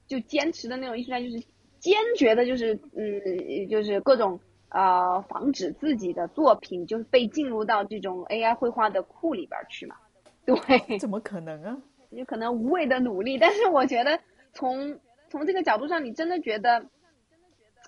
[0.08, 1.44] 就坚持的那种艺术家，就是
[1.78, 4.40] 坚决的，就是嗯，就是各种
[4.70, 9.96] 呃，防止自己的作品就是被进入到这种 AI 绘画的库里边去嘛。
[10.44, 10.56] 对，
[10.98, 11.78] 怎么可能啊？
[12.10, 14.20] 有可能无谓的努力，但是我觉得
[14.54, 16.88] 从从这个角度上，你真的觉得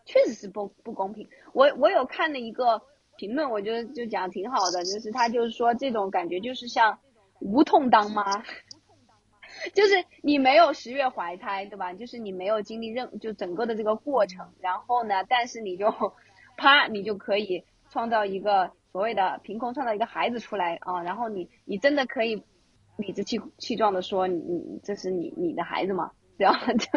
[0.06, 1.28] 确实是不不公平。
[1.54, 2.82] 我我有看了一个
[3.18, 7.00] 评论，我觉得就讲挺好的，就是他就是说这种感觉就是像。
[7.42, 8.44] 无痛当妈，
[9.74, 11.94] 就是你没有十月怀胎，对吧？
[11.94, 15.90] 就是你没有经历任就整个的这个过程，然后呢，但是你就
[16.58, 22.44] 啪，你就可以创造一个所谓的凭空创造一个孩子出来啊，然后你你真的可以
[22.98, 26.12] 理直气气壮的说你你这是你你的孩子吗？
[26.36, 26.88] 然 后就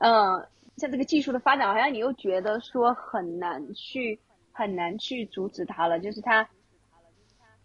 [0.00, 0.48] 嗯，
[0.80, 4.18] 像这个技术的发展，好像你又觉得说很难去
[4.50, 6.48] 很难去阻止它了，就是它。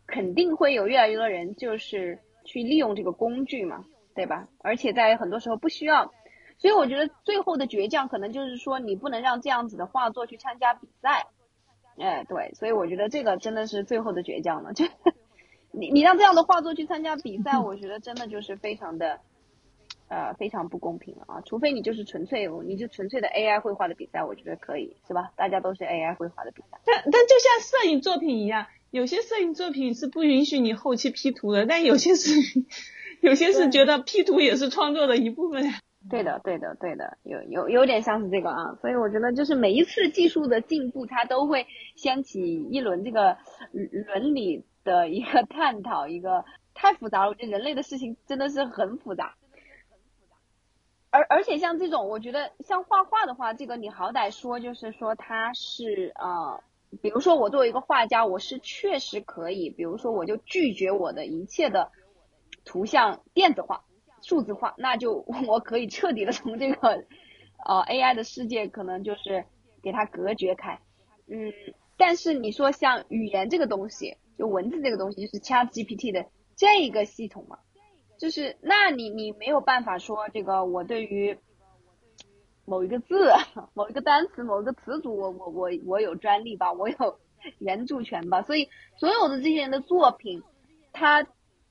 [0.08, 4.48] 肯定会有越来越多人就是去利用这个工具嘛，对吧？
[4.60, 6.14] 而且在很多时候不需要，
[6.60, 11.26] 所以我觉得最后的倔强可能就是说你不能让这样子的画作去参加比赛，
[11.98, 14.86] 哎，对，所以我觉得这个真的是最后的倔强了，就
[15.74, 19.20] 你你让这样的画作去参加比赛， 我觉得真的就是非常的，
[20.08, 21.42] 呃，非常不公平了啊！
[21.46, 25.32] 除非你就是纯粹，你就纯粹的 AI 绘画的比赛，我觉得可以，是吧？
[25.36, 26.80] 大家都是 AI 绘画的比赛。
[26.86, 32.32] 但但就像摄影作品一样，有些摄影作品是不允许你后期 P 图的，但有些是，
[33.22, 35.64] 有些是觉得 P 图也是创作的一部分。
[36.08, 41.66] 对的，对的，对的，有有有点像是这个啊，所以我觉得就是每一次技术的进步，它都会
[41.96, 43.36] 掀起一轮这个
[43.72, 47.30] 伦理的一个探讨，一个太复杂了。
[47.30, 49.34] 我觉得人类的事情真的是很复杂，
[51.16, 56.62] 而而且像这种，我觉得像画画的话，这个你好歹说就是说它是呃，
[57.02, 61.92] 比如说我作为一个画家，我是确实可以，比如说我就拒绝我的一切的
[62.66, 63.86] 图像电子化。
[64.22, 67.06] 数字化，那就 我可以彻底的从这个
[67.64, 69.46] 呃 AI 的世界可能就是
[69.84, 70.80] 给它隔绝开，
[71.28, 71.54] 嗯，
[71.96, 76.26] 但是你说像语言这个东西，就文字这个东西，就是 ChatGPT 的
[76.56, 77.60] 这个系统嘛，
[78.18, 81.38] 就是那你你没有办法说这个我对于
[82.66, 83.32] 某一个字、
[83.74, 87.20] 某一个单词、某一个词组，我我我我有专利吧，我有
[87.60, 90.44] 原著权吧，所以所有的这些人的作品，
[90.94, 91.28] 它。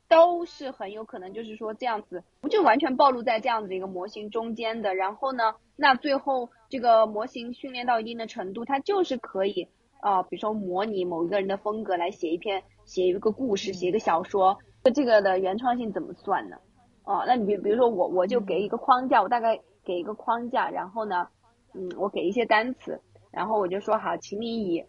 [0.06, 4.94] 都是很有可能，就是说这样子，不就完全暴露在这样子一个模型中间的。
[4.94, 9.66] 然后呢，那最后这个模型训练到一定的程度，它就是可以
[10.02, 14.58] 啊，比如说模拟某一个人的风格来写一篇、写一个故事、写一个小说。
[14.92, 16.56] 这个的原创性怎么算呢？
[17.04, 21.28] 哦，那你比比如说我我就给一个框架，我大概给一个框架，然后呢，
[21.74, 24.84] 嗯，我给一些单词，然后我就说好，请你以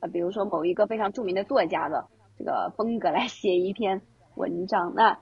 [0.00, 2.06] 啊，比如说某一个非常著名的作家的
[2.38, 4.02] 这个风格来写一篇。
[4.36, 5.16] 文章，那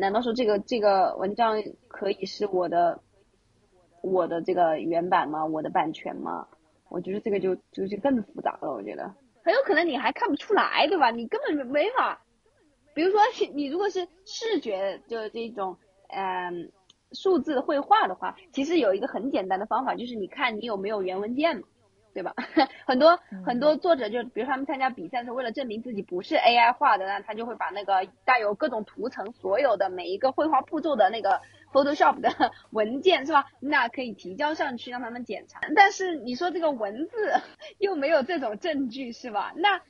[0.00, 3.00] 难道说这个这个文章可以是我的
[4.02, 5.46] 我的这个原版吗？
[5.46, 6.48] 我的版权吗？
[6.88, 8.72] 我觉得这个就就就更复杂了。
[8.72, 9.04] 我觉得
[9.44, 11.12] 很有可能你还看不出来，对吧？
[11.12, 12.20] 你根本没法。
[13.00, 13.18] 比如说
[13.54, 16.70] 你如果是视觉就这种嗯
[17.12, 21.62] 数字绘画的话，其实有一个很简单的方法，就是你看你有没有原文件嘛。
[22.12, 22.34] 对吧？
[22.86, 31.40] 很多很多作者就比如他们参加比赛是为了证明自己不是 AI 画的，那他就会把那个带有各种图层、所有的每一个绘画步骤的那个
[31.72, 32.28] Photoshop 的
[32.72, 33.46] 文件是吧？
[33.60, 35.60] 那可以提交上去让他们检查。
[35.76, 37.32] 但是你说这个文字
[37.78, 39.52] 又没有这种证据是吧？
[39.54, 39.80] 那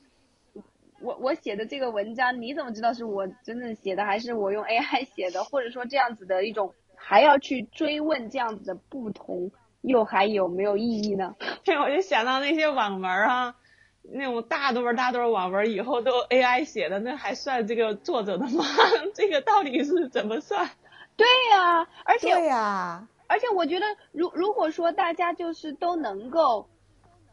[1.03, 5.45] 我我写的这个文章你怎么知道是我真正写的还是我用 AI 写的？
[5.45, 9.51] 或者说这样子的一种还要去追问这样子的不同？
[9.83, 11.35] 又还有没有意义呢？
[11.65, 13.55] 对， 我就想到那些网文啊，
[14.03, 18.63] 那种大段大段网文，以后都 AI 写的，那还算这个作者的吗？
[19.15, 20.69] 这个到底是怎么算？
[21.17, 26.69] 对呀，而且对呀，而且我觉得，如如果说大家就是都能够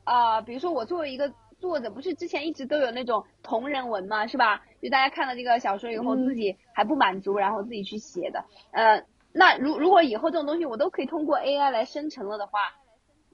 [0.06, 4.62] 啊，比如说我作为一个作者，不是之前一直都有那种同人文嘛，是吧？
[4.82, 9.04] 就大家看了这个小说以后，自己还不满足，然后自己去写的，呃。
[9.34, 12.74] 那如如果以后这种东西我都可以通过 AI 来生成了的话，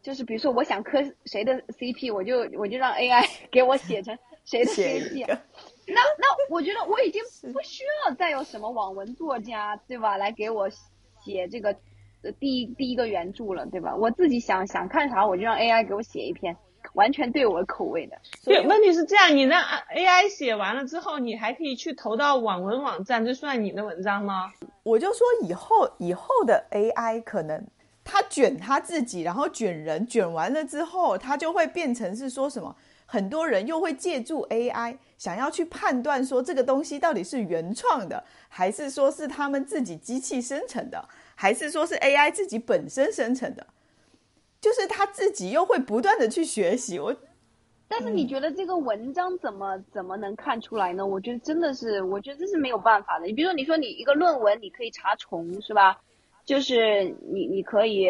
[0.01, 5.25] 就是比如说我想磕谁的 CP，我就我就让 AI 给我写成谁的 CP。
[5.87, 7.21] 那那我觉得我已经
[7.53, 10.69] 不需要再有什么网文作家对吧来给我
[11.23, 11.73] 写这个
[12.37, 13.95] 第一第一个原著了对吧？
[13.95, 16.57] 我自己想想看啥我就让 AI 给我写一篇。
[16.93, 18.17] 完全对我口味的。
[18.43, 19.63] 对，问题是这样，你让
[19.95, 24.51] AI 写完了之后，你还可以去投到网文网站，这算你的文章吗？
[24.83, 27.65] 我就说以后以后的 AI 可能
[28.03, 32.75] 他卷他自己，然后卷人，卷完了之后，他就会变成是说什么？
[33.05, 43.67] 很多人又会借助 AI 想要去判断说这个东西到底是原创的，还是说是他们自己机器生成的，还是说是 AI 自己本身生成的？
[44.63, 47.13] 就是他自己又会不断的去学习，我，
[47.89, 51.05] 但是你觉得这个文章怎么怎么能看出来呢？
[51.05, 53.25] 我觉得真的是，我觉得这是没有办法的。
[53.25, 55.99] 你比如说，你说你一个论文，你可以查重是吧？
[56.45, 58.07] 就是你你可以，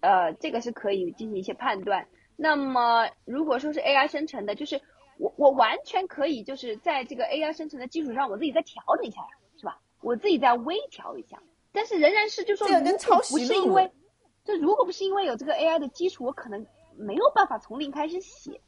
[0.00, 2.06] 呃，这个是可以进行一些判断。
[2.34, 4.80] 那么如果说是 AI 生成的，就是
[5.18, 9.20] 我我完全可以就是在这个 AI 生成的基础上，我自己再调整一下，
[9.58, 9.78] 是吧？
[10.00, 11.42] 我自己再微调一下，
[11.72, 13.90] 但是仍然是就说这个跟抄袭不是因为。
[14.50, 18.60] 就如果不是因为有这个 AI 的基础，我可能没有办法从零开始写，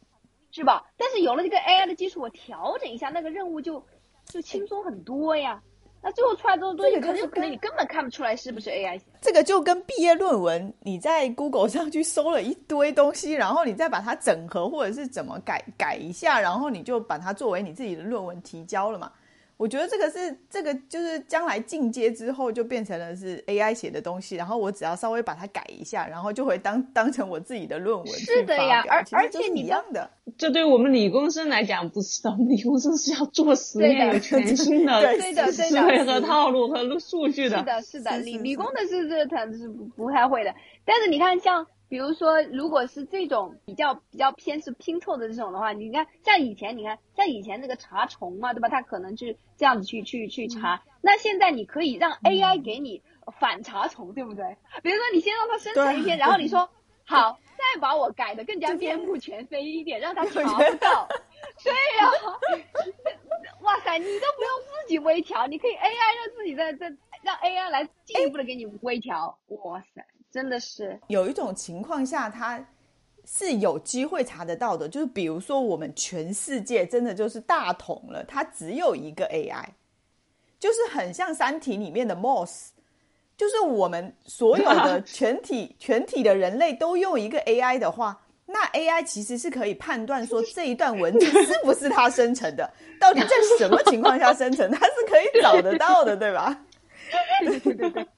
[0.53, 0.87] 是吧？
[0.97, 3.85] 但是有了这个 AI 的基础，我调整一下那个任务就
[4.27, 5.61] 就轻松很多呀。
[6.05, 9.05] 那最后出来这种东西，可能你根本看不出来是不是 AI 写。
[9.21, 19.13] 这个就跟毕业论文，你在 Google 上去搜了一堆东西，然后你再把它整合或者是怎么改改一下，然后你就把它作为你自己的论文提交了嘛。
[19.63, 37.59] 我觉得这个是这个就是将来进阶之后就变成了是 AI 写的东西，然后我只要稍微把它改一下，然后就会当当成我自己的论文是的呀，而而且一样的，这对我们理工生来讲不是的，我们理工生是要做实验，有全新的 对的思维和套路和数据的。
[37.59, 40.53] 是的，是的，理理工的是这他是不不太会的，
[40.85, 41.65] 但是你看像。
[41.93, 48.71] 比如说，如果是这种比较比较偏是拼凑的这种的话，你看像以前，你看像以前那个查重嘛，对吧？
[48.71, 50.83] 它可能是这样子去去去查。
[51.03, 53.03] 那现在你可以让 AI 给你
[53.39, 54.57] 反查重，对不对？
[54.83, 56.71] 比如说你先让它生成一篇， 然后你说
[57.05, 61.07] 好，再把我改的更加面目全非一点，让它查不到。
[61.63, 62.11] 对呀，
[63.61, 66.87] 哇塞，你都不用自己微调，你可以 AI 让自己在在
[67.23, 69.39] 让 AI 来进一步的给你微调。
[69.49, 70.07] 哇塞。
[70.33, 72.65] 真的是有一种情况下，它
[73.27, 79.65] 是有机会查得到的，就是比如说我们全世界真的就是大同了，它只有一个 AI，
[80.59, 82.69] 就是很像《三体》里面的 Moss，
[83.37, 93.29] 就是我们所有的 全体全体的人类都用一个 AI 的话，那 AI 其实是可以判断说这一段文字是不是它生成的，到底在
[93.59, 96.65] 什么情况下生成，它是可以找得到的，对吧？
[97.45, 98.09] 对对对对。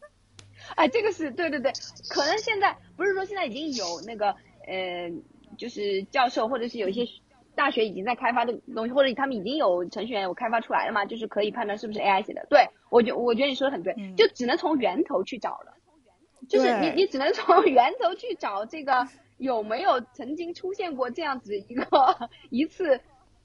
[0.76, 1.72] 哎，这个是对对对，
[2.08, 4.34] 可能现在不是说现在已经有那个
[4.66, 5.10] 呃，
[5.56, 7.06] 就是教授或者是有一些
[7.54, 12.46] 大学已经在开发的东西，或者他们已经有程序员有开发出来了嘛，就是可以判断是不是 AI 写的。
[12.50, 15.74] 对我觉我觉得你说的很对，就只能从源头去找了，
[16.48, 19.06] 就是你你只能从 源头去找这个
[19.38, 21.84] 有没有曾经出现过这样子一个
[22.50, 23.00] 一次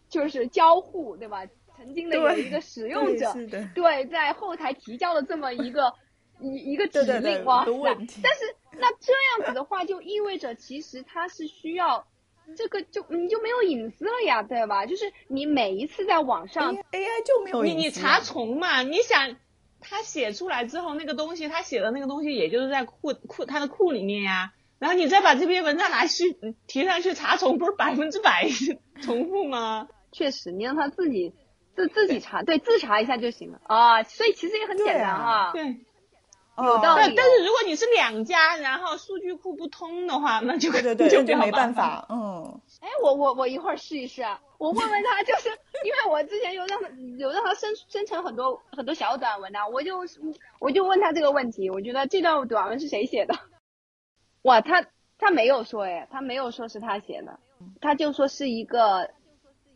[0.09, 1.45] 就是交互，对吧？
[1.77, 3.33] 曾经的有一个使用者
[3.75, 5.93] 对在后台提交了这么一个。
[6.39, 7.71] 一一个指令哇塞！
[8.23, 12.07] 但是那这样子的话，就意味着其实它是需要
[12.57, 14.85] 这个就你就没有隐私了呀，对吧？
[14.85, 18.81] 就是你每一次在网上 AI 就没有你你查重嘛？
[18.83, 19.35] 你想
[19.81, 26.23] 他写出来之后那个东西，他写的那个东西也就是在库库他的库里面呀，然后你再把这篇文章拿去
[26.67, 28.47] 提上去查重，不是百分之百
[29.01, 29.87] 重复吗？
[30.11, 31.33] 确实，你让他自己
[31.75, 34.03] 自自己查，对自查一下就行了啊。
[34.03, 35.51] 所以其实也很简单啊。
[35.53, 35.77] 对。
[36.65, 42.05] 有道理，但是如果你是两家，然后数据库不通的话，那就对对对， 就没办法。
[42.09, 45.49] 嗯，哎，我我我一会儿试一试啊，我问问他，就是
[45.83, 49.99] 因为我之前有让他有让他生生成很多很多小短文呢，我就
[50.59, 53.35] 我就问他这个问题，我觉得这段短文是谁写的？
[54.43, 54.85] 哇，他
[55.17, 57.39] 他没有说哎，他没有说是他写的，
[57.81, 59.09] 他就说是一个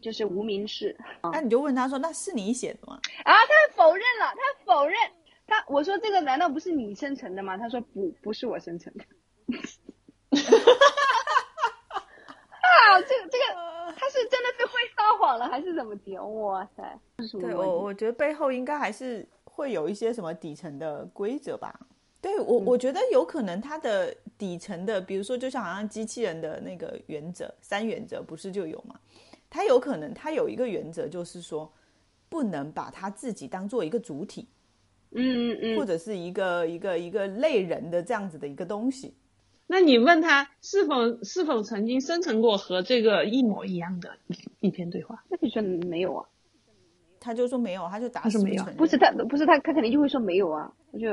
[0.02, 0.98] 就是无名氏。
[1.32, 3.00] 那你就问他说，那是你写的吗？
[3.24, 4.98] 啊，他否认了，他否认。
[5.46, 7.58] 他我说这个难道不是你生成的吗？
[7.58, 9.04] 他说不，不是我生成的。
[12.64, 13.44] 啊，这个这个
[13.96, 16.18] 他是真的是会撒谎了还是怎么的？
[16.18, 17.00] 哇塞，
[17.40, 21.80] 对我我觉得背后应该还是会有一些什么底层的规则吧。
[22.22, 28.98] 对我我觉得有可能它的底层的，比如说就像好像机器人的那个原则三原则不是就有吗？
[29.50, 31.72] 它有可能它有一个原则就是说
[32.30, 34.48] 不能把它自己当做一个主体。
[35.16, 39.14] 嗯嗯嗯，或者是一个一个一个类人的这样子的一个东西，
[39.68, 45.24] 那你问他是否是否曾经生成过和这个一模一样的一一篇对话？
[45.30, 46.26] 那你说没有啊？
[47.20, 50.74] 他就说没有，他就答是没有，不是他不是他他肯定就会说没有啊。
[50.92, 51.08] 我就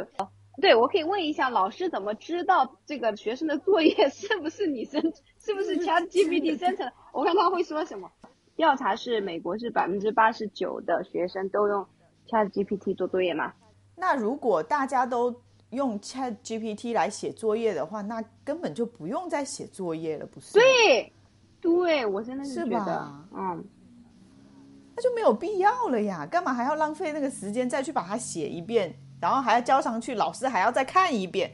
[0.61, 5.01] 对我可以问一下老师怎么知道这个学生的作业 是不是你生
[5.39, 6.91] 是不是 Chat GPT 生成？
[7.13, 8.11] 我看他会说什么？
[8.57, 11.87] 调查是美国是百分之八十九的学生都用
[12.29, 13.55] Chat GPT 做作业吗？
[14.01, 15.33] 那如果大家都
[15.71, 20.55] 用 Chat GPT 来写作业的话，那根本就不用再写作业了，不是？
[20.55, 21.13] 对，
[21.61, 23.63] 对我真的是觉得，嗯，
[24.97, 31.53] 那就没有必要了呀，干嘛还要浪费那个时间再去把它写一遍，然后还要交上去，老师还要再看一遍，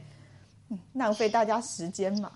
[0.93, 2.31] 浪费大家时间嘛。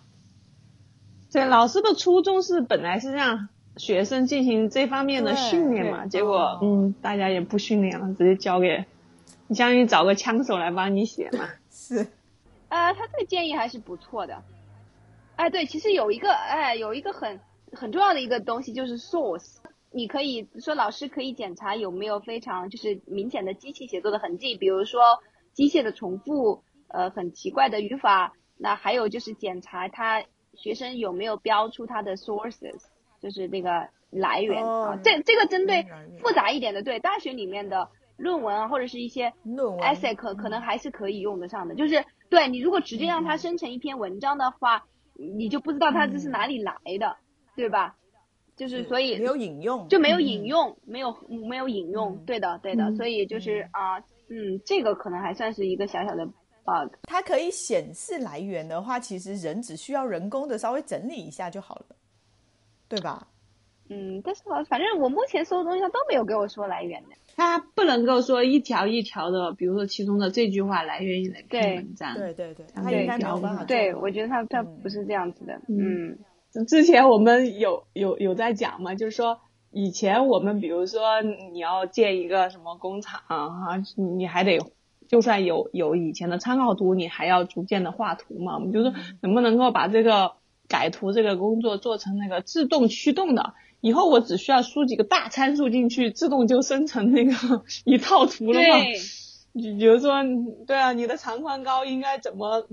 [1.32, 3.48] 对，老师的初衷是本来是让
[3.78, 8.86] 学生进行这方面的训练嘛，结果嗯，大家也不训练了，直接交给。
[9.52, 11.46] 你相当于找个枪手来帮你写嘛？
[11.70, 12.08] 是，
[12.70, 14.42] 呃，他这个建议还是不错的。
[15.36, 17.38] 哎，对，其实有一个，哎，有一个很
[17.74, 19.58] 很重要的一个东西就是 source。
[19.92, 25.02] 你可以说老师可以检查有没有非常就是明显的机器写作的痕迹，比如说
[25.52, 28.32] 机械的重复，呃，很奇怪的语法。
[28.56, 30.24] 那还有就是检查他
[30.54, 32.84] 学生有没有标出他的 sources，
[33.22, 34.98] 就是那个来源啊。
[35.04, 35.86] 这这个针对
[36.22, 37.90] 复杂一点的，对大学里面的。
[38.22, 41.76] 论文啊，或者是一些 essay 可可能还是可以用得上的。
[41.76, 47.18] 就是对你如果直接让它生成一篇文章的话，你就不知道它这是哪里来的，
[47.56, 47.96] 对吧？
[48.56, 51.16] 就是所以没有引用，就没有引用，没有
[51.50, 53.98] 没有引用，嗯对的对的，嗯所以就是啊，
[54.30, 56.26] 嗯，这个可能还算是一个小小的
[56.64, 56.94] bug。
[57.04, 61.96] 它可以显示来源的话，其实人只需要人工的稍微整理一下就好了，
[62.88, 63.28] 对吧？
[63.94, 67.10] 嗯，但是好，反正我目前搜的东西他都没有给我说来源的。
[67.36, 72.14] 他不能够说一条一条的，比如说其中的这句话来源于哪篇对文章。
[72.16, 73.64] 对对对，嗯它应该没有对办法。
[73.66, 75.54] 对，我觉得它它嗯不是这样子的。
[75.68, 76.18] 嗯
[76.56, 79.40] 嗯之前我们有有有在讲嘛，就是说
[79.72, 84.60] 以前我们比如说你要建一个什么工厂啊，你还得
[85.08, 88.56] 就算有有以前的参考图，你还要逐渐的画图嘛。
[88.56, 90.34] 我们就说能不能够把这个
[90.68, 97.34] 改图这个工作做成那个自动驱动的，以后我只需要输几个大参数进去，自动就生成那个
[97.84, 98.80] 一套图了嘛。
[98.80, 98.94] 对，
[99.54, 100.24] 比比如说，
[100.66, 102.68] 对啊，你的长宽高应该怎么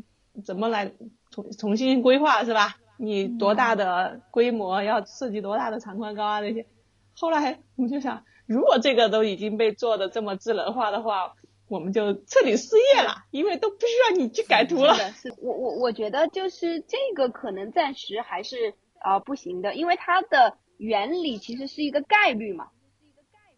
[0.44, 0.92] 怎么来
[1.30, 2.76] 重重新规划是吧？
[2.98, 6.66] 你多大的规模要设计多大的长宽高啊那些。
[7.16, 11.34] 后来我们就想，如果这个都已经被做的这么智能化的话，
[11.68, 14.94] 我们就彻底失业了，因为都不需要你去改图了。
[15.12, 22.70] 是我我我觉得就是这个可能暂时还是啊、呃不行的，因为它的原理其实是一个概率嘛，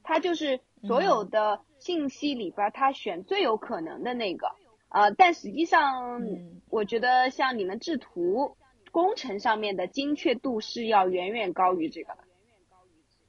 [0.03, 4.49] 它就是所有的信息里边它选最有可能的那个，
[4.89, 8.57] 呃，但实际上嗯我觉得像你们制图
[8.91, 12.25] 工程上面的精确度是要远远高于这个的。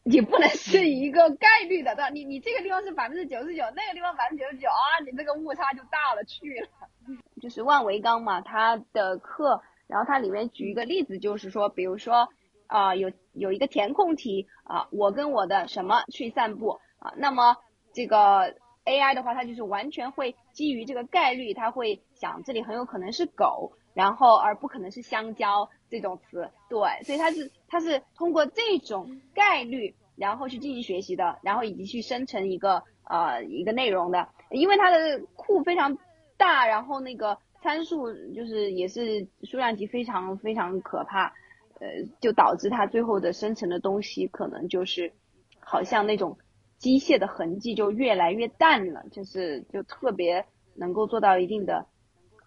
[0.04, 2.10] 你不能是一个概率的，对吧？
[2.10, 6.68] 你你这个地方是百分之九十九，那个地方百分之九十九啊，你这个误差就大了去了。
[7.40, 12.30] 就是万维钢嘛，它的课，然后它里面举一个例子，就是说，比如说
[12.72, 17.58] 啊、有有一个填空题啊、我跟我的什么去散步啊，那么
[17.94, 18.56] 这个
[18.86, 35.98] AI 的话，它就是完全会基于这个概率，它会想这里很有可能是狗，然后而不可能是香蕉这种词，对，所以它是它是通过这种概率，然后去进行学习的，然后以及去生成一个呃一个内容的，因为它的库非常
[36.38, 41.34] 大，然后那个参数就是也是数量级非常非常可怕，
[41.82, 41.88] 呃，
[42.22, 45.12] 就导致他最后的生成的东西可能就是
[45.60, 46.38] 好像那种
[46.78, 51.88] 机械的痕迹就越来越淡了，就是就特别能够做到一定的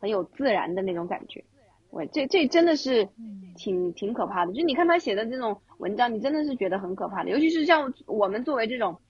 [0.00, 1.44] 很有自然的那种感觉。
[1.90, 3.08] 我这这真的是
[3.56, 9.00] 挺挺可怕的，就你看他写的这种文章，你真的是觉得很可怕的，尤其是像我们作为这种，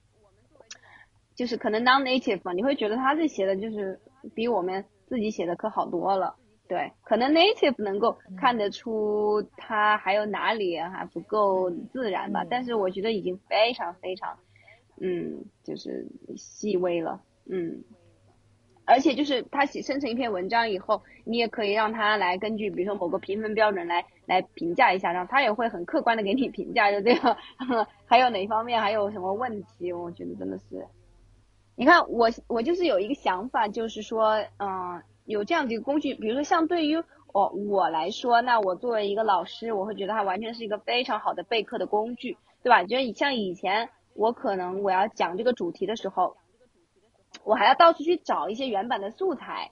[1.35, 3.99] 就是可能 non-native 嘛，你会觉得他这写的就是
[4.33, 6.35] 比我们自己写的可好多了。
[6.67, 12.47] 对，可能 native 能够看得出它还有哪里还不够自然吧，嗯。
[12.49, 14.37] 但是我觉得已经非常非常，
[14.99, 17.83] 嗯，就是细微了，嗯。
[18.87, 27.37] 而且就是它写生成一篇文章以后，你也可以让它来根据比如说某个评分标准来来评价一下，然后它也会很客观的给你评价，就这样。
[28.05, 30.85] 还有哪方面还有什么问题，我觉得真的是，
[31.75, 37.03] 你看我我就是有一个想法，就是说，嗯、有这样的一个工具，比如说像对于
[37.33, 42.83] 我我来说，那我作为一个老师，我会觉得它完全是一个非常好的备课的工具，对吧？
[42.83, 46.37] 就是像以前我可能我要讲这个主题的时候，
[47.43, 49.71] 我还要到处去找一些原版的素材，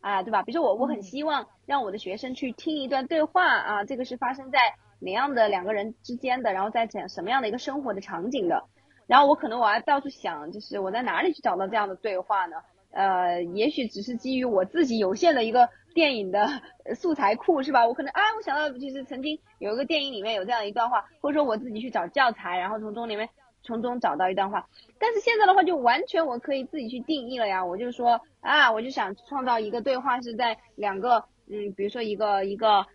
[0.00, 0.42] 啊，对吧？
[0.42, 4.58] 比如说我我很希望让我的学生去听一段对话啊，这个是发生在
[5.00, 8.64] 哪样的两个人之间的，然后在讲什么样的一个生活的场景的，
[9.06, 12.56] 然后我可能我要到处想，就是我在哪里去找到这样的对话呢？
[12.92, 16.48] 呃，也许只是基于我自己有限的一个电影的
[16.96, 17.86] 素材库，是吧？
[17.86, 23.28] 我可能啊，我想到就是曾经有一个电影里面有这样一段话，或者说我自己去找教材，然后从中里面
[23.62, 24.66] 从中找到一段话。
[24.98, 27.64] 但是现在的话，就完全我可以自己去定义了呀。
[27.64, 32.86] 我就说啊，我就想创造一个对话是在两个嗯，比如说一个一个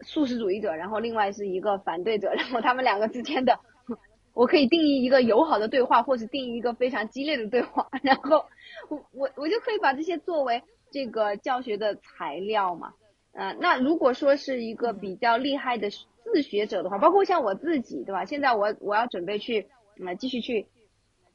[0.00, 3.58] 素食主义者，然后另外是一个反对者，然后他们两个之间的。
[4.34, 8.44] 我可以定义一个友好的对话，或者定义一个非常激烈的对话， 然后
[8.88, 12.94] 我我我就可以把这些作为这个教学的材料嘛。
[13.34, 18.24] 嗯、那如果说是一个比较厉害的自学者的话，包括像我自己，对吧？
[18.24, 19.68] 现在我我要准备去
[19.98, 20.66] 嗯继续去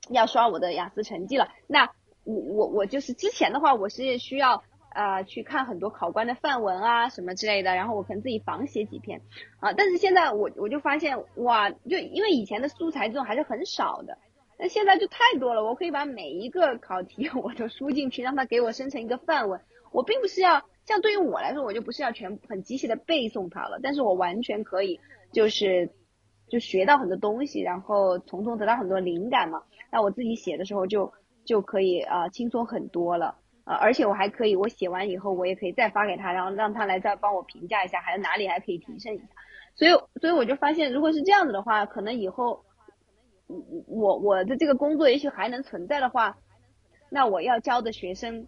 [0.09, 1.89] 要刷我的雅思成绩了，那
[2.23, 4.63] 我我我就是之前的话，我是需要
[4.93, 9.21] 呃去看很多考官的范文啊什么之类的，然后我可能自己仿写几篇
[9.59, 14.17] 啊，但是现在我我就发现哇，就因为以前的素材这种还是很少的，
[14.57, 19.61] 那现在就太多了，我可以把每一个考题 我都输进去，让它给我生成一个范文。
[19.91, 24.99] 我并不是要，像对于我来说，我就不是要全很机械的背诵它了，但是我完全可以
[25.31, 25.89] 就是
[26.49, 29.63] 就学到很多东西，然后从中得到很多灵感嘛。
[29.91, 31.13] 那我自己写的时候就
[31.45, 33.37] 就可以啊、轻松很多了。
[33.67, 39.23] 呃，而且我还可以，我写完以后，我也可以再发给他，然后让他来再帮我评价一下，还有哪里还可以提升一下。
[39.75, 39.91] 所以
[40.21, 42.63] 所以我就发现，如果是这样子的话，可能以后
[43.87, 46.37] 我我的这个工作也许还能存在的话，
[47.09, 48.47] 那我要教的学生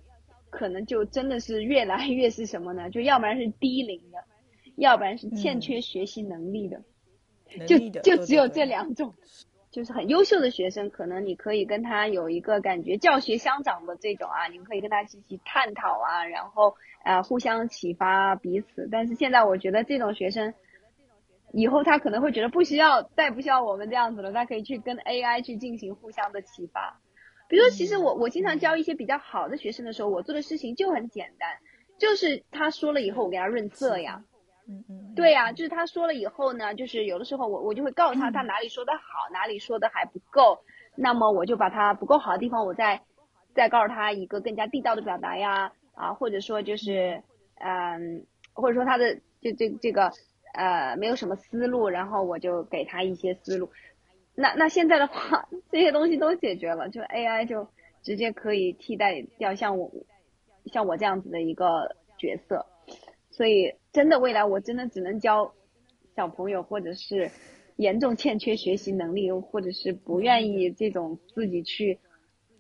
[0.49, 2.89] 可能就真的是越来越是什么呢？
[2.89, 4.23] 就要不然是低龄的，
[4.77, 6.81] 要不然是欠缺学习能力的，
[7.67, 9.13] 就就只有这两种。
[9.71, 18.89] 就是很优秀的学生，可能你可以跟他有一个感觉教学相长的这种啊，你们可以跟他一起探讨啊，然后呃互相启发彼此。
[18.91, 20.53] 但是现在我觉得这种学生，
[21.53, 26.99] 以后他可能会觉得不需要再不需要我们这样子了，他可以去跟 AI 去进行互相的启发。
[27.47, 31.57] 比如说，其实我我经常教一些比较好的学生的时候，我做的事情就很简单，
[31.99, 34.23] 就是他说了以后我给他润色呀。
[34.69, 40.59] 嗯嗯，对呀，就是他说了以后呢，就是有的时候我我就会告诉他他哪里说的好，哪里说的还不够，
[40.95, 43.01] 那么我就把他不够好的地方，我再
[43.55, 47.23] 再告诉他一个更加地道的表达呀，啊，或者说就是
[47.59, 50.11] 嗯，或者说他的就这这个
[50.53, 53.71] 呃没有什么思路，然后我就给他一些思路。
[54.35, 57.67] 那那现在的话， 这些东西都解决了，就 AI 就
[58.03, 59.91] 直接可以替代掉像我
[60.71, 62.65] 像我这样子的一个角色。
[63.39, 65.53] 所以，真的未来我真的只能教
[66.13, 67.31] 小朋友，或者是
[67.77, 71.97] 严重欠缺学习能力，或者是不愿意这种自己去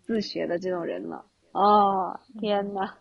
[0.03, 1.25] 自学的这种人了。
[1.51, 2.93] 哦，天呐。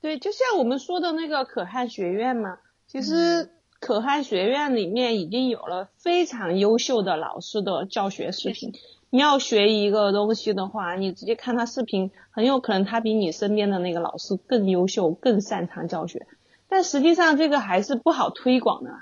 [0.00, 8.72] 对，就像我们说的那个可汗学院嘛，其实可汗学院里面已经有了非常优秀的老师的教学视频。
[9.10, 16.26] 你要学一个东西的话，你直接看他视频，很有可能他比你身边的那个老师更优秀、更擅长教学。
[16.68, 18.92] 但实际上这个还是不好推广的，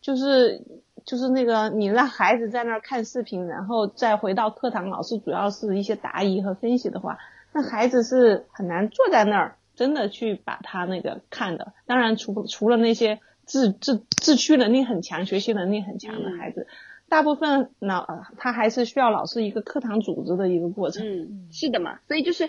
[0.00, 0.62] 就是
[1.04, 7.18] 就是那个你让孩子在那儿看视频，然后再回到课堂，老师主要是一些答疑和分析的话，
[7.52, 11.74] 那孩子是很难坐在那儿真的去把他那个看的。
[11.84, 16.66] 当然，除除了那些自自自驱能力很强、学习能力很强的孩子。
[17.10, 18.06] 大部分老
[18.38, 21.04] 他还是需要老师一个课堂组织的一个过程。
[21.04, 22.48] 嗯，是的嘛，所以就是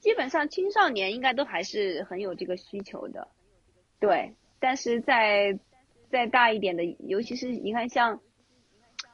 [0.00, 3.28] 基本上青少年应该都还是很有这个需求的，
[3.98, 4.34] 对。
[4.60, 5.58] 但是在
[6.10, 8.20] 再大一点的，尤其是你看像，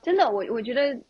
[0.02, 1.00] 真的我我觉得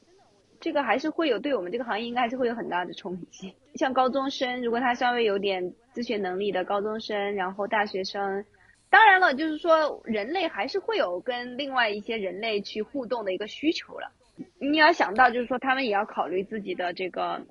[0.60, 3.54] 这个还是会有对我们这个行业应该还是会有很大的冲击。
[3.74, 8.44] 像高中生，如果他稍微有点自学能力的高中生，然后大学生。
[8.90, 14.10] 当然了，就是说人类还是会有跟另外一些人类去互动的一个需求了。
[14.58, 17.44] 你要想到，就是说他们也要考虑自己的这个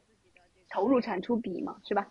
[0.69, 2.07] 投入产出比嘛，是吧？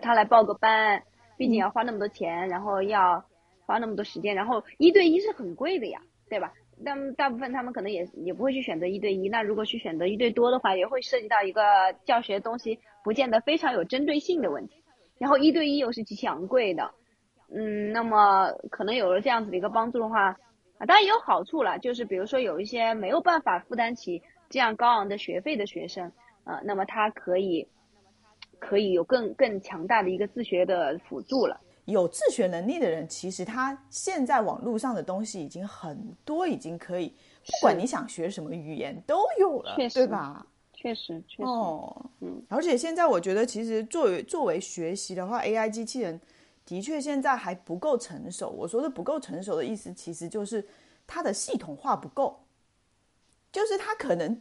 [0.00, 1.02] 他来报个班，
[1.36, 3.24] 毕竟要花那么多钱，然后要
[3.66, 6.52] 花那么多时间，然后一对一是很贵的呀，对吧？
[6.78, 9.28] 那大部分他们可能也也不会去选择一对一。
[9.28, 11.60] 那如果去选择一对多的话，也会涉及到一个
[12.04, 14.82] 教学东西不见得非常有针对性的问题。
[15.18, 16.92] 然后一对一又是极其昂贵的。
[17.54, 20.28] 嗯，那么可能有了这样子的一个帮助的话，
[20.78, 26.10] 啊，当然也有好处了，就是比如说有一些没有办法负担起这样高昂的学费的学生，
[26.44, 27.68] 啊，那么他可以，
[28.58, 31.60] 可以有更更强大的一个自学的辅助了。
[31.84, 40.46] 有自学能力的人，其实他现在网络上的东西已经很多，已经可以，不管你想学什么语言都有了，对吧？
[40.72, 46.18] 确实，确实，哦，嗯，而且现在我觉得，其实作为作为学习的话，AI 机器人。
[46.64, 48.48] 的确，现在还不够成熟。
[48.48, 50.64] 我说的不够成熟的意思，其实就是
[51.06, 52.38] 它的系统化不够，
[53.50, 54.40] 就是它可能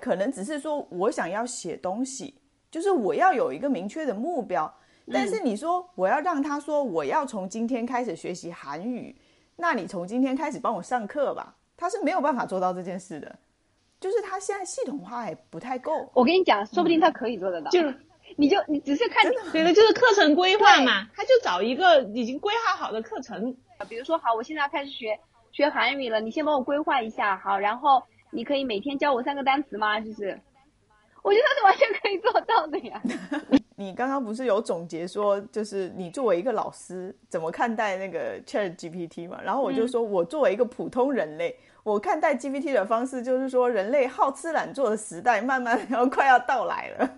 [0.00, 2.34] 可能只是说我想要写东西，
[2.70, 4.72] 就是我要有一个明确的目标。
[5.10, 9.16] 但是你说我要让他说我要从今天开始学习韩语，
[9.56, 13.38] 那你从今天开始帮我上课吧，他是没有办法做到这件事的。
[13.98, 16.08] 就是他现在系统化还不太够。
[16.12, 17.70] 我跟你讲，说不定他可以做得到。
[17.70, 17.80] 就。
[18.36, 23.54] 你就你只是看，对的，就是课程规划嘛，他就找一个已经规划好的课程，
[23.88, 25.18] 比如说好，我现在要开始学
[25.52, 30.00] 学韩语了，你先帮我规划一下，好，然后你可以每天教我三个单词吗？
[30.00, 30.40] 就是，
[31.22, 33.02] 我觉得他是完全可以做到的呀。
[33.76, 39.40] 你刚刚不是有总结说，就是你作为一个老师怎么看待那个 Chat GPT 嘛？
[39.42, 41.56] 然后我就说我作为一个普通人类。
[41.84, 47.10] 我看待 GPT 的方式就是说，人类好吃懒做的时代慢慢要快要到来了。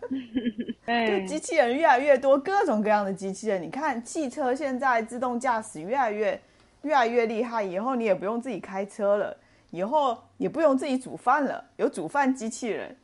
[0.87, 3.61] 就机器人越来越多，各种各样的机器人。
[3.61, 6.41] 你看，汽车现在自动驾驶越来越
[6.83, 9.37] 越来越厉害，以后你也不用自己开车了，
[9.71, 12.97] 以后也不用自己煮饭了，有煮饭机器人，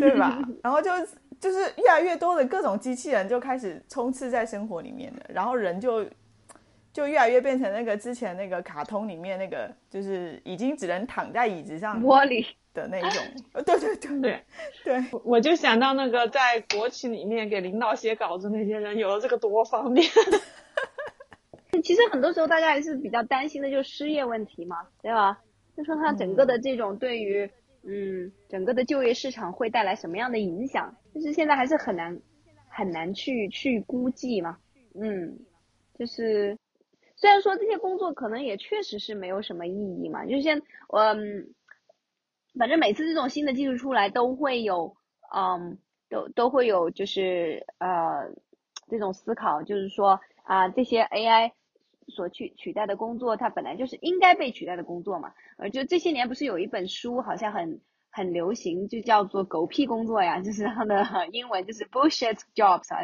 [0.00, 0.38] 对吧？
[0.62, 0.90] 然后就
[1.40, 6.04] 就是越来越多的各种机器人就开始充斥在生活里面了，然后人就。
[6.92, 13.22] 就越来越变成那个之前那个卡通里面那个，就是已经只能躺在椅子上玻璃的那种。
[13.64, 14.44] 对对对对
[14.84, 20.08] 对，我就想到那个在国企里面给领导写稿子那些人，有了这个多方便。
[21.84, 25.38] 其实很多时候大家还是比较担心的，就是失业问题嘛，对吧？
[25.76, 27.48] 就说它整个的这种对于
[27.84, 32.20] 嗯整个的就业市场会带来什么样的影响，就是现在还是很难
[32.68, 34.58] 很难去去估计嘛。
[35.00, 35.38] 嗯，
[35.96, 36.58] 就是
[37.20, 40.58] 虽然说这些工作可能也确实是没有什么意义嘛，就像
[40.96, 41.52] 嗯，
[42.58, 44.96] 反正每次这种新的技术出来都会有
[45.34, 48.32] 嗯都都会有就是呃
[48.88, 50.18] 这种思考，就是说。
[50.48, 51.52] 啊，这些 AI
[52.06, 55.34] 所取取代的工作，它本来就是应该被取代的工作嘛。
[55.58, 63.00] 呃，就这些年不是有一本书好像很很流行，就叫做“狗屁工作”呀，就是它的 英文就是 bullshit jobs 啊。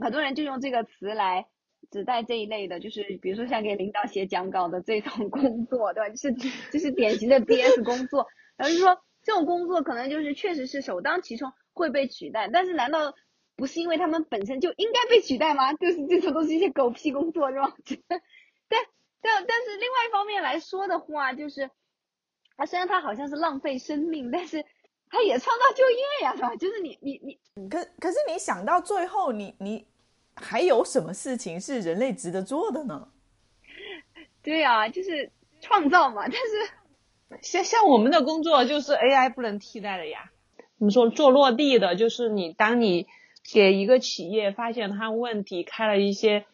[0.00, 1.46] 很多人就用这个词来
[1.92, 6.08] 指代这一类的，就是比如说像给领导写讲稿的这种 工作，对吧？
[6.08, 6.32] 就是
[6.72, 8.26] 就是典型的 BS 工作。
[8.56, 13.14] 然后就说这种工作可能就是确实是首当其冲会被取代，但是难道？
[13.54, 15.74] 不是因为他们本身就应该被取代吗？
[15.74, 17.76] 就是这种都是一些狗屁工作，是吧？
[18.66, 18.80] 但
[19.20, 21.70] 但但是另外一方面来说的话，就是
[22.56, 24.64] 啊，虽然它好像是浪费生命，但是
[25.10, 26.56] 它也创造就业呀，是吧？
[26.56, 29.86] 就是你你你，可可是你想到最后，你你
[30.42, 33.08] 还有什么事情是人类值得做的呢？
[34.42, 35.30] 对呀，就是
[35.60, 36.22] 创造嘛。
[36.24, 40.30] 但是像像我们的工作，就是 AI 不能替代的呀。
[40.78, 43.06] 我们说做落地的，就是你当你。
[43.52, 46.46] 给一个企业发现它问题，开了一些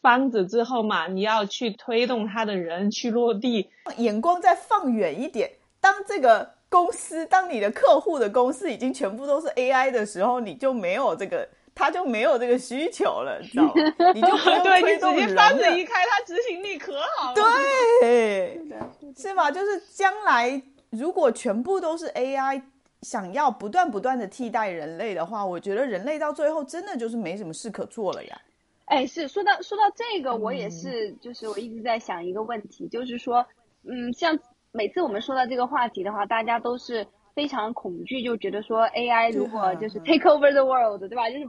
[0.00, 5.50] 方子之后嘛，你要去推动他的人去落地，眼光再放远一点。
[5.80, 13.72] 当这个公司，当你的客户的公司已经全部都是 AI 的时候，你就没有这个，他就没有这个需求了， 知道吗？
[14.14, 17.34] 你就不用推动人方子一开，他执行力可好了。
[18.00, 18.60] 对，
[19.16, 19.50] 是吧？
[19.50, 22.62] 就是将来如果全部都是 AI。
[23.02, 28.40] 想要不断不断的替代人类的话，我觉得人类到最后真的就是没什么事可做了呀。
[28.86, 33.44] 哎，是说到说到这个，我也是，就是我一直在想一个问题，就是说，
[33.86, 34.38] 嗯，像
[34.72, 41.28] 每次我们说到这个话题的话，大家都是非常恐惧，就觉得说 AI 如果就是 take over the world，对吧？
[41.28, 41.44] 就是，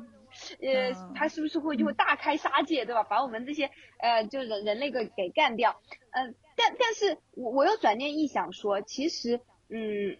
[0.61, 3.03] 呃，它是不是会就会大开杀戒，对吧？
[3.03, 3.69] 把我们这些
[3.99, 5.81] 呃，就人人类给给干掉。
[6.11, 10.17] 嗯，但但是我我又转念一想说，其实，嗯。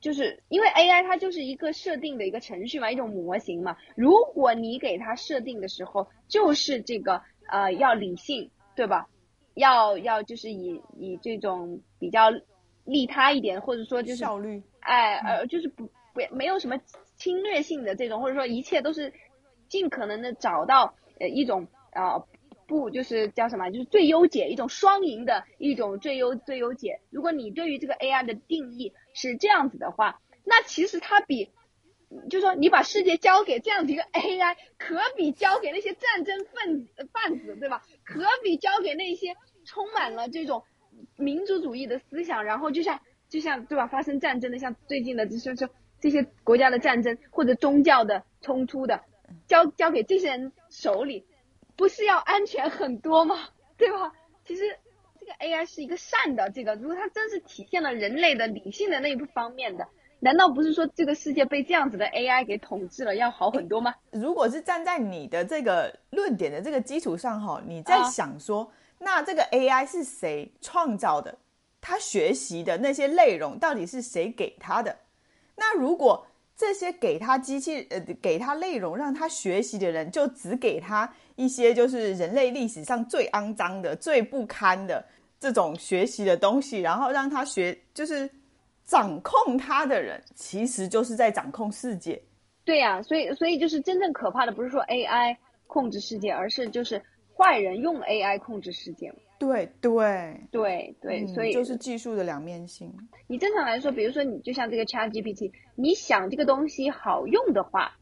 [0.00, 3.78] 就是因为 AI 它就是一个设定的一个程序嘛，一种模型嘛。
[3.96, 9.08] 如果你给它设定的时候就是这个呃要理性，对吧？
[9.54, 12.28] 要要就是以以这种比较
[12.84, 16.78] 利他一点，或者说就是效率，哎呃就是不不没有什么
[17.16, 19.10] 侵略性的这种，或者说一切都是
[19.74, 22.24] 尽可能的找到呃一种啊。
[22.66, 23.68] 不就是叫什么？
[23.70, 27.00] 就是最优解，一种双赢的一种最优最优解。
[27.10, 31.50] 如果你对于这个 AI 的定义是这样子的话，那其实它比，
[32.30, 37.82] 就说你把世界交给这样的一个 AI，可比交给那些战争分子贩子，对吧？
[38.02, 39.34] 可比交给那些
[39.66, 40.64] 充满了这种
[41.18, 42.98] 民族主义的思想，然后就像
[43.28, 43.86] 就像对吧？
[43.88, 45.68] 发生战争的，像最近的就是说
[46.00, 49.02] 这些国家的战争或者宗教的冲突的，
[49.46, 51.26] 交交给这些人手里。
[51.76, 53.48] 不是要安全很多吗？
[53.76, 54.12] 对吧？
[54.46, 54.62] 其实
[55.18, 59.84] 这个 AI 是一个善的，这个如果它真是体现了人类的理性的那一方面的，
[60.20, 63.92] 难道不是说这个世界被这样子的 AI 给统治了要好很多吗？
[64.12, 68.70] 如果是站在你的这个论点的这个基础上哈，你在想说，
[69.00, 71.36] 那这个 AI 是谁创造的？
[71.80, 74.96] 他学习的那些内容到底是谁给他的？
[75.56, 76.24] 那如果
[76.56, 81.12] 这些给他机器呃给他内容让他学习的人，就只给他。
[81.36, 85.04] 一些就是人类历史上最肮脏的、最不堪的
[85.40, 88.30] 这种学习的东西，然后让他学，就是
[88.84, 92.22] 掌控他的人，其实就是在掌控世界。
[92.64, 95.36] 对呀，所以所以就是真正可怕的不是说 AI
[95.66, 97.02] 控制世界，而是就是
[97.36, 99.12] 坏人用 AI 控制世界。
[99.38, 102.92] 对对对对，所以就是技术的两面性。
[103.26, 107.96] 你正常来说，比如说你就像这个 ChatGPT，你想这个东西好用的话，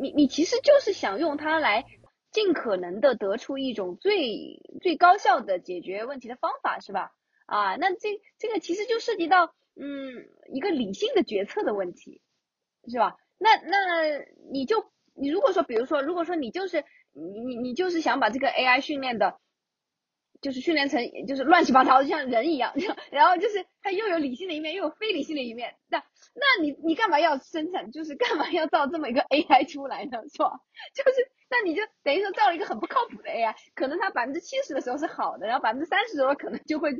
[0.00, 1.84] 你你其实就是想用它来。
[2.32, 7.12] 尽可能的得出一种最最高效的解决问题的方法，是吧？
[7.44, 12.22] 啊，那这这个其实就涉及到嗯一个理性的决策的问题，
[12.88, 13.18] 是吧？
[13.36, 19.38] 那那你就你如果说，比如说，如果说你就是你你你就是想把这个 AI 训练的，
[20.42, 22.74] 就是训练成就是乱七八糟，就像人一样，
[23.10, 27.90] 然后就是它又有理性的一面，又有非理性的一面，那那你你干嘛要生产？
[27.90, 30.18] 就是干嘛要造这么一个 AI 出来呢？
[30.30, 30.50] 是吧？
[30.94, 31.30] 就是。
[31.54, 36.90] 那你就等于说造了一个很不靠谱的 AI，可能它百分之七十的时候是好的，然后百分之三十的时候可能就会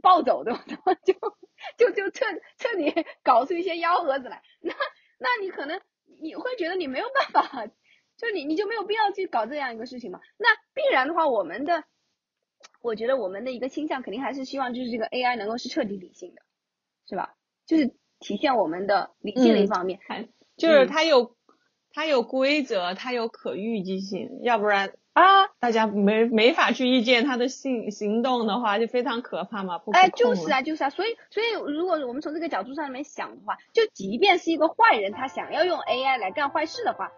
[0.00, 0.64] 暴走，对吧？
[1.04, 1.12] 就
[1.76, 2.24] 就就彻
[2.56, 4.40] 彻底搞出一些幺蛾子来。
[4.60, 4.72] 那
[5.18, 5.78] 那你可能
[6.18, 7.66] 你会觉得你没有办法，
[8.16, 10.18] 就你你就没有必要去搞这样一个事情嘛？
[10.38, 11.84] 那必然的话，我们的，
[12.84, 16.42] 我觉得我们的一个倾向肯定还是希望就是这个 AI 能够是彻底理性的，
[17.08, 17.34] 是吧？
[17.66, 20.00] 就是体现我们的理性的一方面，
[20.58, 21.34] 就是它有
[21.94, 24.92] 它有规则，它有可预计性，要不然。
[25.14, 37.12] 啊，大家没没法去预见它的行行动的话，就非常可怕嘛，不哎，就是啊，就是啊，所以所以如果我们从这个角度上面想的话，就即便是一个坏人，他想要用 AI 来干坏事的话，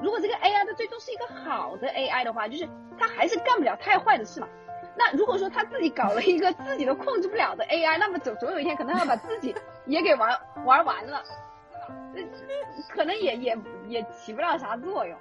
[0.00, 4.48] 如果这个 AI 它最终是一个好的 AI 的话，就是他还是干不了太坏的事嘛。
[4.96, 9.54] 那如果说他自己搞了一个自己都控制不了的 AI，那么总总有一天可能要把自己
[9.86, 11.22] 也给玩玩完了
[12.14, 12.22] 那，
[12.88, 15.18] 可能也也也起不了啥作用。